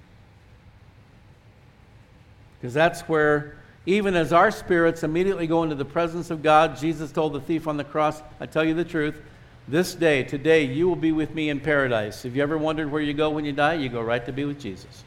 [2.66, 3.54] Because that's where
[3.86, 7.68] even as our spirits immediately go into the presence of God, Jesus told the thief
[7.68, 9.22] on the cross, I tell you the truth,
[9.68, 12.24] this day, today, you will be with me in paradise.
[12.24, 13.74] Have you ever wondered where you go when you die?
[13.74, 15.04] You go right to be with Jesus,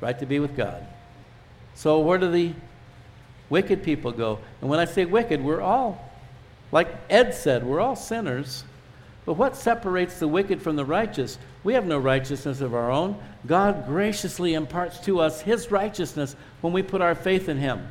[0.00, 0.84] right to be with God.
[1.76, 2.52] So, where do the
[3.48, 4.40] wicked people go?
[4.60, 6.10] And when I say wicked, we're all,
[6.72, 8.64] like Ed said, we're all sinners.
[9.24, 11.38] But what separates the wicked from the righteous?
[11.62, 13.16] We have no righteousness of our own.
[13.46, 17.86] God graciously imparts to us His righteousness when we put our faith in Him.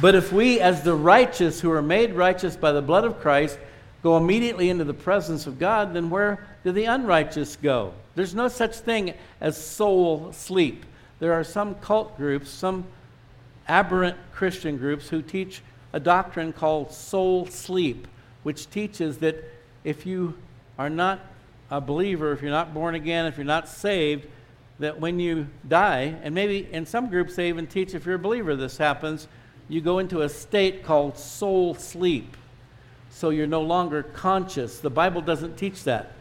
[0.00, 3.58] But if we, as the righteous who are made righteous by the blood of Christ,
[4.04, 7.92] go immediately into the presence of God, then where do the unrighteous go?
[8.14, 10.86] There's no such thing as soul sleep.
[11.18, 12.84] There are some cult groups, some
[13.66, 15.62] aberrant Christian groups who teach
[15.98, 18.06] a doctrine called soul sleep,
[18.44, 19.42] which teaches that
[19.82, 20.32] if you
[20.78, 21.18] are not
[21.72, 24.24] a believer, if you're not born again, if you're not saved,
[24.78, 28.18] that when you die, and maybe in some groups they even teach if you're a
[28.18, 29.26] believer this happens,
[29.68, 32.36] you go into a state called soul sleep.
[33.10, 34.78] So you're no longer conscious.
[34.78, 36.12] The Bible doesn't teach that.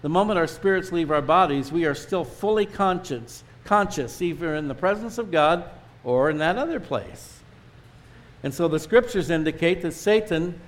[0.00, 4.66] The moment our spirits leave our bodies, we are still fully conscious, conscious either in
[4.66, 5.68] the presence of God
[6.04, 7.39] or in that other place.
[8.42, 10.60] And so the scriptures indicate that Satan,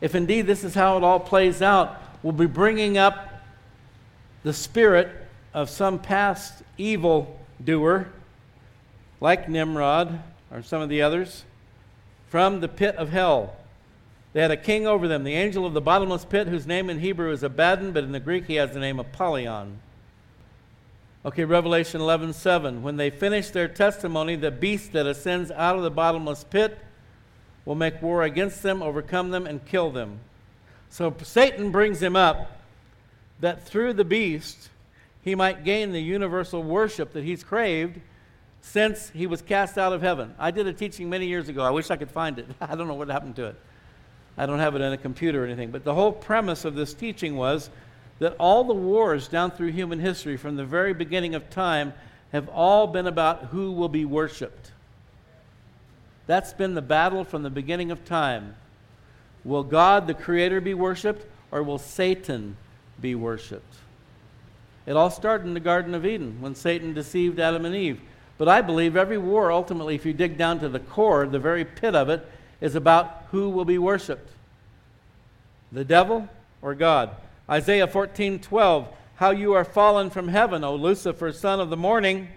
[0.00, 3.30] if indeed this is how it all plays out, will be bringing up
[4.42, 5.08] the spirit
[5.54, 8.08] of some past evil doer,
[9.20, 10.20] like Nimrod
[10.50, 11.44] or some of the others,
[12.28, 13.56] from the pit of hell.
[14.32, 16.98] They had a king over them, the angel of the bottomless pit, whose name in
[16.98, 19.78] Hebrew is Abaddon, but in the Greek he has the name Apollyon.
[21.24, 22.82] Okay, Revelation 11 7.
[22.82, 26.78] When they finish their testimony, the beast that ascends out of the bottomless pit
[27.64, 30.18] will make war against them, overcome them, and kill them.
[30.90, 32.60] So Satan brings him up
[33.40, 34.68] that through the beast
[35.22, 38.00] he might gain the universal worship that he's craved
[38.60, 40.34] since he was cast out of heaven.
[40.38, 41.62] I did a teaching many years ago.
[41.62, 42.46] I wish I could find it.
[42.60, 43.56] I don't know what happened to it.
[44.36, 45.70] I don't have it in a computer or anything.
[45.70, 47.70] But the whole premise of this teaching was
[48.18, 51.92] that all the wars down through human history from the very beginning of time
[52.32, 54.72] have all been about who will be worshiped.
[56.26, 58.56] That's been the battle from the beginning of time.
[59.44, 62.56] Will God, the Creator, be worshiped, or will Satan
[63.00, 63.74] be worshiped?
[64.86, 68.00] It all started in the Garden of Eden when Satan deceived Adam and Eve.
[68.36, 71.64] But I believe every war, ultimately, if you dig down to the core, the very
[71.64, 72.26] pit of it,
[72.60, 74.30] is about who will be worshiped
[75.72, 76.28] the devil
[76.62, 77.10] or God.
[77.50, 78.88] Isaiah 14 12.
[79.16, 82.28] How you are fallen from heaven, O Lucifer, son of the morning.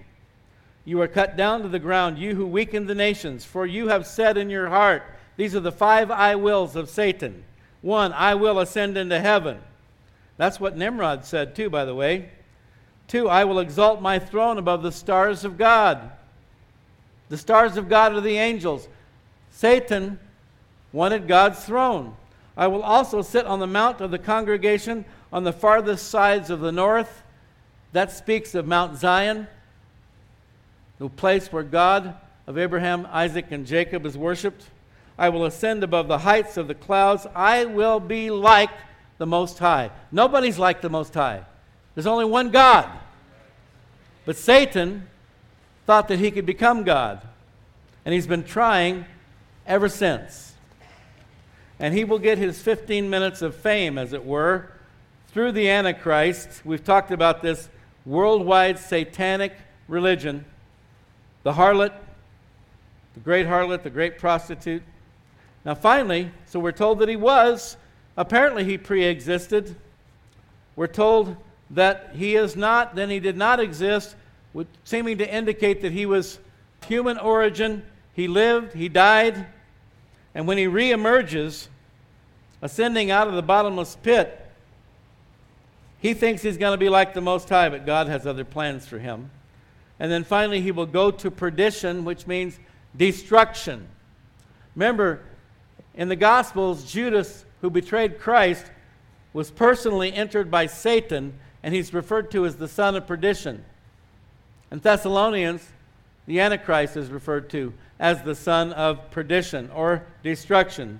[0.87, 4.07] You are cut down to the ground, you who weaken the nations, for you have
[4.07, 5.03] said in your heart,
[5.35, 7.43] These are the five I wills of Satan.
[7.81, 9.59] One, I will ascend into heaven.
[10.37, 12.29] That's what Nimrod said, too, by the way.
[13.09, 16.09] Two, I will exalt my throne above the stars of God.
[17.27, 18.87] The stars of God are the angels.
[19.51, 20.17] Satan
[20.93, 22.15] wanted God's throne.
[22.55, 26.61] I will also sit on the mount of the congregation on the farthest sides of
[26.61, 27.23] the north.
[27.91, 29.49] That speaks of Mount Zion,
[30.99, 34.65] the place where God of Abraham, Isaac, and Jacob is worshiped.
[35.17, 37.27] I will ascend above the heights of the clouds.
[37.35, 38.71] I will be like
[39.17, 39.91] the Most High.
[40.11, 41.43] Nobody's like the Most High.
[41.95, 42.89] There's only one God.
[44.25, 45.07] But Satan
[45.85, 47.27] thought that he could become God.
[48.05, 49.05] And he's been trying
[49.65, 50.47] ever since
[51.79, 54.71] and he will get his 15 minutes of fame, as it were,
[55.29, 56.65] through the Antichrist.
[56.65, 57.69] We've talked about this
[58.05, 59.53] worldwide satanic
[59.87, 60.45] religion,
[61.47, 61.93] the harlot,
[63.13, 64.83] the great harlot, the great prostitute.
[65.63, 67.77] Now, finally, so we're told that he was,
[68.17, 69.77] apparently, he pre existed.
[70.75, 71.37] We're told
[71.69, 74.17] that he is not, then he did not exist,
[74.83, 76.37] seeming to indicate that he was
[76.85, 77.81] human origin.
[78.11, 79.47] He lived, he died,
[80.35, 81.69] and when he reemerges,
[82.61, 84.51] ascending out of the bottomless pit,
[85.99, 88.85] he thinks he's going to be like the Most High, but God has other plans
[88.85, 89.29] for him.
[89.99, 92.59] And then finally, he will go to perdition, which means
[92.95, 93.87] destruction.
[94.75, 95.21] Remember,
[95.95, 98.65] in the Gospels, Judas, who betrayed Christ,
[99.33, 101.33] was personally entered by Satan,
[101.63, 103.65] and he's referred to as the son of perdition.
[104.71, 105.67] In Thessalonians,
[106.27, 110.99] the Antichrist is referred to as the son of perdition or destruction.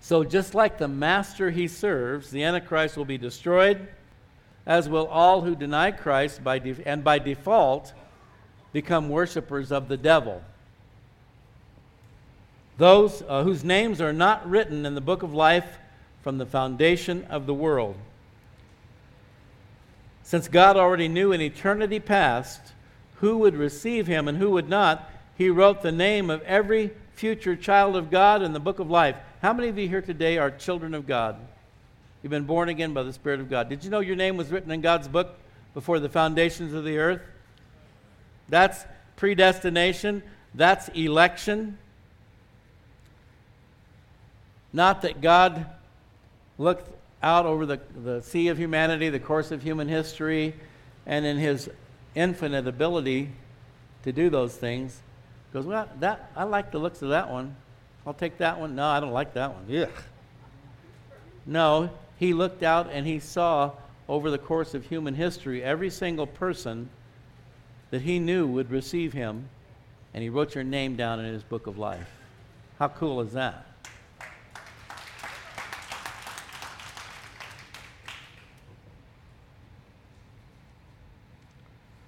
[0.00, 3.86] So, just like the master he serves, the Antichrist will be destroyed,
[4.66, 7.92] as will all who deny Christ by de- and by default
[8.72, 10.42] become worshippers of the devil.
[12.78, 15.78] Those uh, whose names are not written in the book of life
[16.22, 17.96] from the foundation of the world.
[20.22, 22.72] Since God already knew in eternity past
[23.16, 27.56] who would receive him and who would not, he wrote the name of every future
[27.56, 29.16] child of God in the book of life.
[29.42, 31.36] How many of you here today are children of God?
[32.22, 33.68] You've been born again by the Spirit of God.
[33.68, 35.36] Did you know your name was written in God's book
[35.74, 37.20] before the foundations of the earth?
[38.48, 38.84] That's
[39.16, 40.22] predestination,
[40.54, 41.78] that's election.
[44.72, 45.66] Not that God
[46.58, 46.88] looked
[47.22, 50.54] out over the, the sea of humanity, the course of human history,
[51.06, 51.68] and in his
[52.14, 53.30] infinite ability
[54.04, 55.00] to do those things,
[55.52, 57.56] goes, Well, that, I like the looks of that one.
[58.06, 58.74] I'll take that one.
[58.74, 59.64] No, I don't like that one.
[59.68, 59.86] Yeah.
[61.46, 61.90] No,
[62.22, 63.72] he looked out and he saw
[64.08, 66.88] over the course of human history every single person
[67.90, 69.48] that he knew would receive him,
[70.14, 72.08] and he wrote your name down in his book of life.
[72.78, 73.66] How cool is that?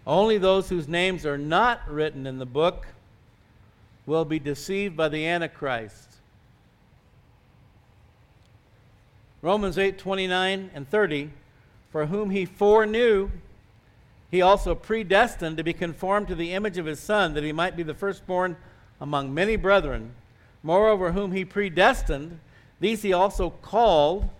[0.06, 2.86] Only those whose names are not written in the book
[4.06, 6.13] will be deceived by the Antichrist.
[9.44, 11.30] Romans 8 29 and 30
[11.90, 13.30] For whom he foreknew,
[14.30, 17.76] he also predestined to be conformed to the image of his Son, that he might
[17.76, 18.56] be the firstborn
[19.02, 20.14] among many brethren.
[20.62, 22.40] Moreover, whom he predestined,
[22.80, 24.30] these he also called.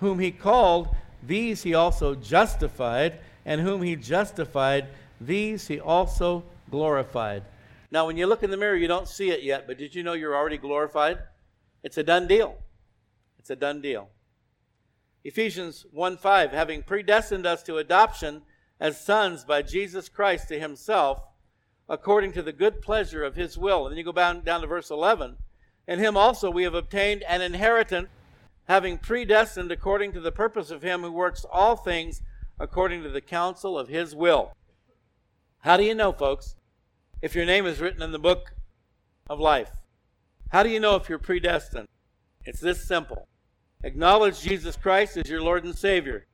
[0.00, 0.88] Whom he called,
[1.22, 3.20] these he also justified.
[3.46, 4.88] And whom he justified,
[5.20, 6.42] these he also
[6.72, 7.44] glorified.
[7.92, 10.02] Now, when you look in the mirror, you don't see it yet, but did you
[10.02, 11.18] know you're already glorified?
[11.84, 12.58] It's a done deal.
[13.40, 14.10] It's a done deal.
[15.24, 18.42] Ephesians 1 5, having predestined us to adoption
[18.78, 21.22] as sons by Jesus Christ to himself,
[21.88, 23.86] according to the good pleasure of his will.
[23.86, 25.36] And then you go down, down to verse 11.
[25.88, 28.10] In him also we have obtained an inheritance,
[28.68, 32.20] having predestined according to the purpose of him who works all things
[32.58, 34.52] according to the counsel of his will.
[35.60, 36.56] How do you know, folks,
[37.22, 38.52] if your name is written in the book
[39.30, 39.70] of life?
[40.50, 41.88] How do you know if you're predestined?
[42.44, 43.28] It's this simple.
[43.82, 46.26] Acknowledge Jesus Christ as your Lord and Savior.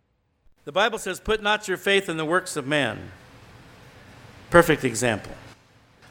[0.64, 3.10] The Bible says, Put not your faith in the works of man.
[4.50, 5.32] Perfect example.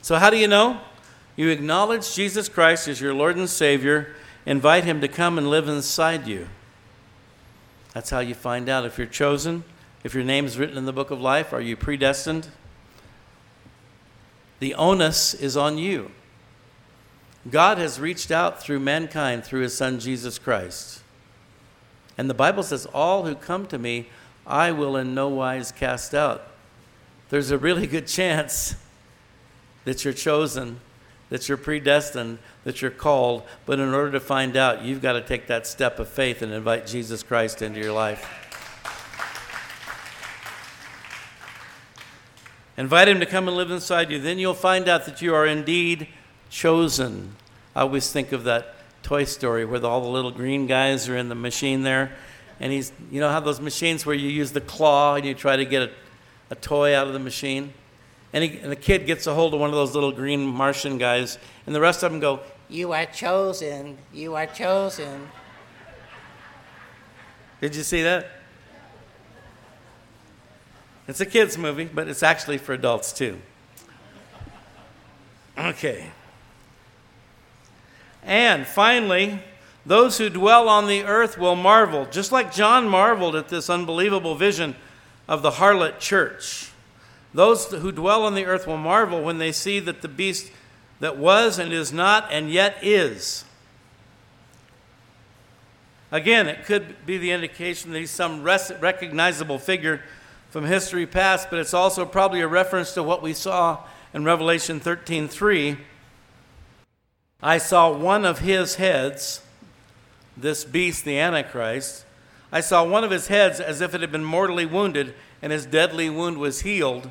[0.02, 0.80] So, how do you know?
[1.36, 4.16] You acknowledge Jesus Christ as your Lord and Savior,
[4.46, 6.48] invite Him to come and live inside you.
[7.94, 9.66] That's how you find out if you're chosen,
[10.04, 11.52] if your name is written in the book of life.
[11.52, 12.48] Are you predestined?
[14.60, 16.12] The onus is on you.
[17.50, 21.02] God has reached out through mankind through His Son Jesus Christ.
[22.18, 24.08] And the Bible says, All who come to me,
[24.48, 26.48] I will in no wise cast out.
[27.30, 28.76] There's a really good chance
[29.84, 30.80] that you're chosen,
[31.30, 35.22] that you're predestined, that you're called, but in order to find out, you've got to
[35.22, 38.42] take that step of faith and invite Jesus Christ into your life.
[42.78, 44.20] Invite him to come and live inside you.
[44.20, 46.08] Then you'll find out that you are indeed
[46.50, 47.36] chosen.
[47.76, 48.75] I always think of that
[49.06, 52.12] Toy Story where all the little green guys are in the machine there.
[52.60, 55.56] And he's, you know how those machines where you use the claw and you try
[55.56, 55.92] to get a,
[56.50, 57.72] a toy out of the machine?
[58.34, 60.98] And, he, and the kid gets a hold of one of those little green Martian
[60.98, 61.38] guys,
[61.68, 65.30] and the rest of them go, You are chosen, you are chosen.
[67.62, 68.28] Did you see that?
[71.08, 73.40] It's a kid's movie, but it's actually for adults too.
[75.56, 76.10] Okay.
[78.26, 79.40] And finally,
[79.86, 84.36] those who dwell on the earth will marvel, just like John marveled at this unbelievable
[84.36, 84.76] vision
[85.28, 86.72] of the harlot church.
[87.34, 90.52] Those who dwell on the earth will marvel when they see that the beast
[91.00, 93.46] that was and is not and yet is.
[96.12, 100.02] Again, it could be the indication that he's some recognizable figure
[100.50, 103.80] from history past, but it's also probably a reference to what we saw
[104.14, 105.78] in Revelation 13:3
[107.42, 109.42] I saw one of his heads,
[110.38, 112.06] this beast, the Antichrist.
[112.52, 115.66] I saw one of his heads as if it had been mortally wounded, and his
[115.66, 117.10] deadly wound was healed.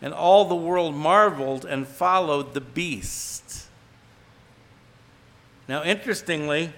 [0.00, 3.68] And all the world marveled and followed the beast.
[5.68, 6.72] Now, interestingly,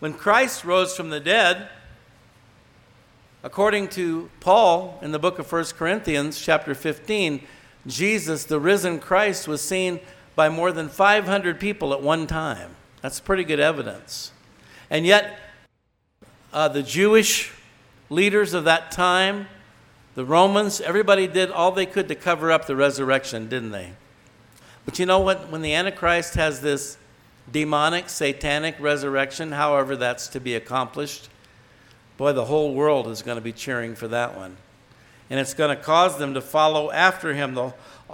[0.00, 1.68] when Christ rose from the dead,
[3.42, 7.46] according to Paul in the book of 1 Corinthians, chapter 15,
[7.86, 10.00] Jesus, the risen Christ, was seen
[10.34, 12.76] by more than 500 people at one time.
[13.00, 14.32] That's pretty good evidence.
[14.88, 15.38] And yet,
[16.52, 17.52] uh, the Jewish
[18.10, 19.48] leaders of that time,
[20.14, 23.92] the Romans, everybody did all they could to cover up the resurrection, didn't they?
[24.84, 25.50] But you know what?
[25.50, 26.98] When the Antichrist has this
[27.50, 31.28] demonic, satanic resurrection, however that's to be accomplished,
[32.16, 34.56] boy, the whole world is going to be cheering for that one.
[35.30, 37.58] And it's going to cause them to follow after him.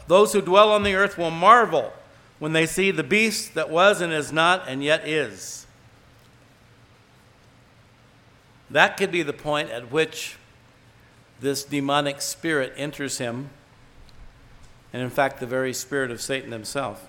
[0.07, 1.93] Those who dwell on the earth will marvel
[2.39, 5.67] when they see the beast that was and is not and yet is.
[8.71, 10.37] That could be the point at which
[11.41, 13.51] this demonic spirit enters him,
[14.93, 17.09] and in fact, the very spirit of Satan himself.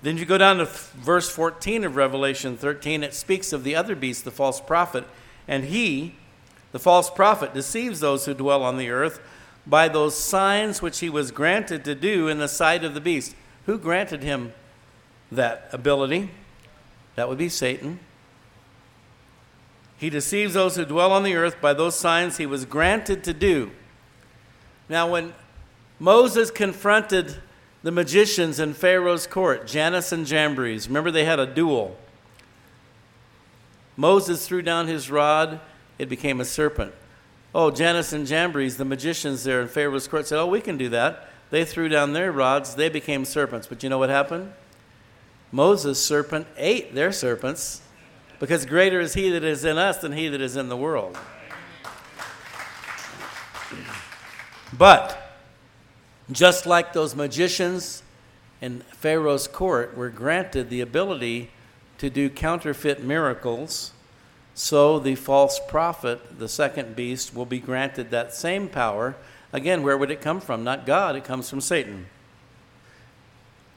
[0.00, 3.96] Then you go down to verse 14 of Revelation 13, it speaks of the other
[3.96, 5.04] beast, the false prophet,
[5.48, 6.14] and he,
[6.72, 9.20] the false prophet, deceives those who dwell on the earth
[9.66, 13.34] by those signs which he was granted to do in the sight of the beast.
[13.68, 14.54] Who granted him
[15.30, 16.30] that ability?
[17.16, 18.00] That would be Satan.
[19.98, 23.34] He deceives those who dwell on the earth by those signs he was granted to
[23.34, 23.70] do.
[24.88, 25.34] Now, when
[25.98, 27.42] Moses confronted
[27.82, 31.98] the magicians in Pharaoh's court, Jannes and Jambres, remember they had a duel.
[33.98, 35.60] Moses threw down his rod,
[35.98, 36.94] it became a serpent.
[37.54, 40.88] Oh, Jannes and Jambres, the magicians there in Pharaoh's court, said, Oh, we can do
[40.88, 41.28] that.
[41.50, 43.66] They threw down their rods, they became serpents.
[43.66, 44.52] But you know what happened?
[45.50, 47.80] Moses' serpent ate their serpents
[48.38, 51.18] because greater is he that is in us than he that is in the world.
[54.76, 55.36] But
[56.30, 58.02] just like those magicians
[58.60, 61.50] in Pharaoh's court were granted the ability
[61.96, 63.92] to do counterfeit miracles,
[64.54, 69.16] so the false prophet, the second beast, will be granted that same power
[69.52, 70.62] Again, where would it come from?
[70.62, 72.06] Not God, it comes from Satan.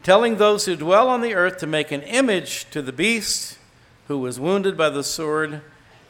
[0.04, 3.58] telling those who dwell on the earth to make an image to the beast
[4.08, 5.62] who was wounded by the sword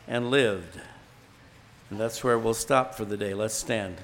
[0.07, 0.79] and lived.
[1.89, 3.33] And that's where we'll stop for the day.
[3.33, 3.97] Let's stand.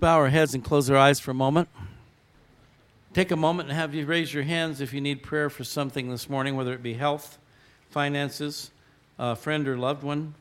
[0.00, 1.68] Bow our heads and close our eyes for a moment.
[3.12, 6.08] Take a moment and have you raise your hands if you need prayer for something
[6.10, 7.38] this morning, whether it be health,
[7.90, 8.70] finances,
[9.18, 10.34] a friend or loved one.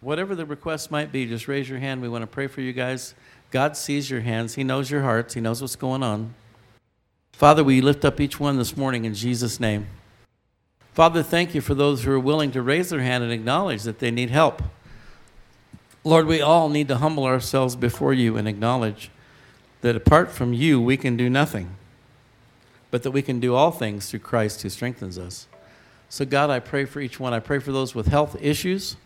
[0.00, 2.02] Whatever the request might be, just raise your hand.
[2.02, 3.14] We want to pray for you guys.
[3.50, 6.34] God sees your hands, He knows your hearts, He knows what's going on.
[7.32, 9.86] Father, we lift up each one this morning in Jesus' name.
[10.92, 13.98] Father, thank you for those who are willing to raise their hand and acknowledge that
[13.98, 14.62] they need help.
[16.04, 19.10] Lord, we all need to humble ourselves before you and acknowledge
[19.82, 21.76] that apart from you, we can do nothing,
[22.90, 25.46] but that we can do all things through Christ who strengthens us.
[26.08, 27.34] So, God, I pray for each one.
[27.34, 28.96] I pray for those with health issues.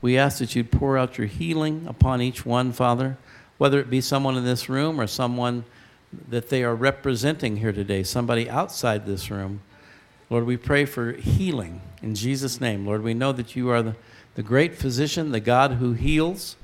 [0.00, 3.16] We ask that you'd pour out your healing upon each one, Father,
[3.58, 5.64] whether it be someone in this room or someone
[6.28, 9.60] that they are representing here today, somebody outside this room.
[10.28, 12.86] Lord, we pray for healing in Jesus' name.
[12.86, 13.96] Lord, we know that you are the,
[14.34, 16.56] the great physician, the God who heals.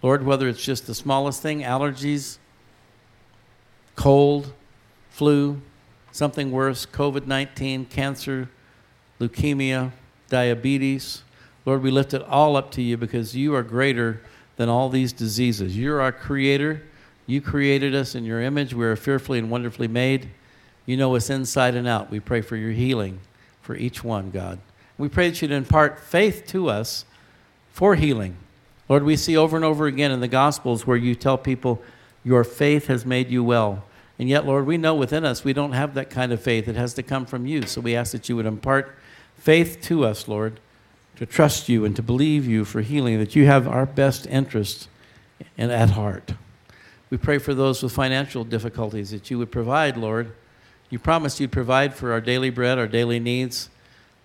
[0.00, 2.38] Lord, whether it's just the smallest thing, allergies,
[3.94, 4.52] cold,
[5.10, 5.60] flu,
[6.12, 8.48] something worse, COVID 19, cancer,
[9.20, 9.92] leukemia,
[10.28, 11.22] diabetes.
[11.64, 14.20] Lord, we lift it all up to you because you are greater
[14.56, 15.76] than all these diseases.
[15.76, 16.82] You're our creator.
[17.26, 18.74] You created us in your image.
[18.74, 20.28] We are fearfully and wonderfully made.
[20.86, 22.10] You know us inside and out.
[22.10, 23.20] We pray for your healing
[23.60, 24.58] for each one, God.
[24.98, 27.04] We pray that you'd impart faith to us
[27.72, 28.36] for healing.
[28.88, 31.80] Lord, we see over and over again in the Gospels where you tell people,
[32.24, 33.84] Your faith has made you well.
[34.18, 36.68] And yet, Lord, we know within us we don't have that kind of faith.
[36.68, 37.62] It has to come from you.
[37.62, 38.96] So we ask that you would impart
[39.36, 40.60] faith to us, Lord,
[41.16, 44.88] to trust you and to believe you for healing, that you have our best interest
[45.58, 46.34] and at heart.
[47.10, 50.32] We pray for those with financial difficulties that you would provide, Lord.
[50.88, 53.68] You promised you'd provide for our daily bread, our daily needs.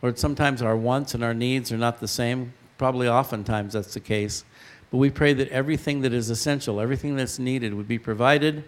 [0.02, 2.54] Lord, sometimes our wants and our needs are not the same.
[2.78, 4.46] Probably oftentimes that's the case.
[4.92, 8.64] But we pray that everything that is essential, everything that's needed would be provided,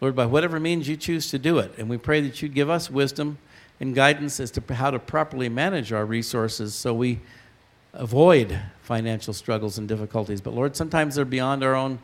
[0.00, 1.72] Lord, by whatever means you choose to do it.
[1.78, 3.38] And we pray that you'd give us wisdom
[3.80, 7.20] and guidance as to how to properly manage our resources so we
[7.92, 10.40] avoid financial struggles and difficulties.
[10.40, 11.98] But Lord, sometimes they're beyond our own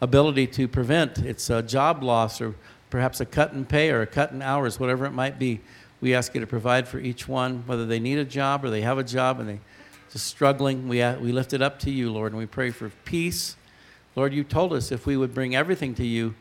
[0.00, 1.18] ability to prevent.
[1.18, 2.54] It's a job loss or
[2.90, 5.60] perhaps a cut in pay or a cut in hours, whatever it might be.
[6.00, 8.82] We ask you to provide for each one, whether they need a job or they
[8.82, 9.60] have a job and they
[10.12, 10.86] just struggling.
[10.88, 13.56] We, we lift it up to you, Lord, and we pray for peace.
[14.14, 16.34] Lord, you told us if we would bring everything to you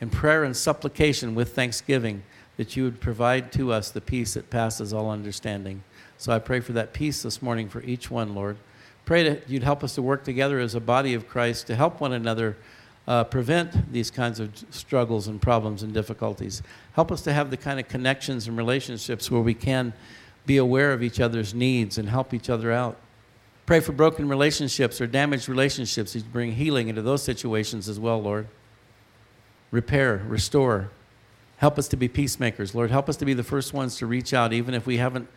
[0.00, 2.24] in prayer and supplication with thanksgiving,
[2.56, 5.82] that you would provide to us the peace that passes all understanding.
[6.18, 8.56] So I pray for that peace this morning for each one, Lord.
[9.04, 12.00] Pray that you'd help us to work together as a body of Christ to help
[12.00, 12.56] one another
[13.08, 16.62] uh, prevent these kinds of struggles and problems and difficulties.
[16.94, 19.92] Help us to have the kind of connections and relationships where we can
[20.46, 22.96] be aware of each other's needs and help each other out.
[23.66, 26.14] Pray for broken relationships or damaged relationships.
[26.14, 28.48] You bring healing into those situations as well, Lord.
[29.70, 30.90] Repair, restore,
[31.62, 32.74] Help us to be peacemakers.
[32.74, 35.28] Lord, help us to be the first ones to reach out, even if we haven't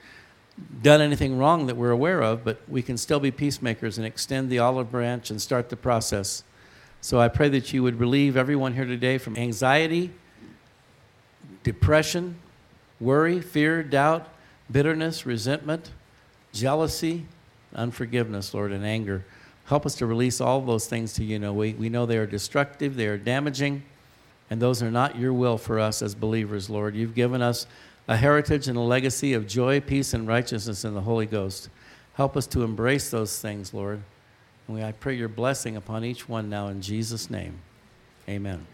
[0.81, 4.49] done anything wrong that we're aware of, but we can still be peacemakers and extend
[4.49, 6.43] the olive branch and start the process.
[6.99, 10.09] So I pray that you would relieve everyone here today from anxiety,
[11.61, 12.39] depression,
[12.99, 14.27] worry, fear, doubt,
[14.71, 15.91] bitterness, resentment,
[16.51, 17.27] jealousy,
[17.75, 19.23] unforgiveness, Lord, and anger.
[19.65, 21.37] Help us to release all those things to you.
[21.37, 23.83] Know we, we know they are destructive, they are damaging.
[24.49, 26.95] And those are not your will for us as believers, Lord.
[26.95, 27.65] You've given us
[28.07, 31.69] a heritage and a legacy of joy, peace, and righteousness in the Holy Ghost.
[32.13, 34.01] Help us to embrace those things, Lord.
[34.67, 37.59] And we, I pray your blessing upon each one now in Jesus' name.
[38.29, 38.65] Amen.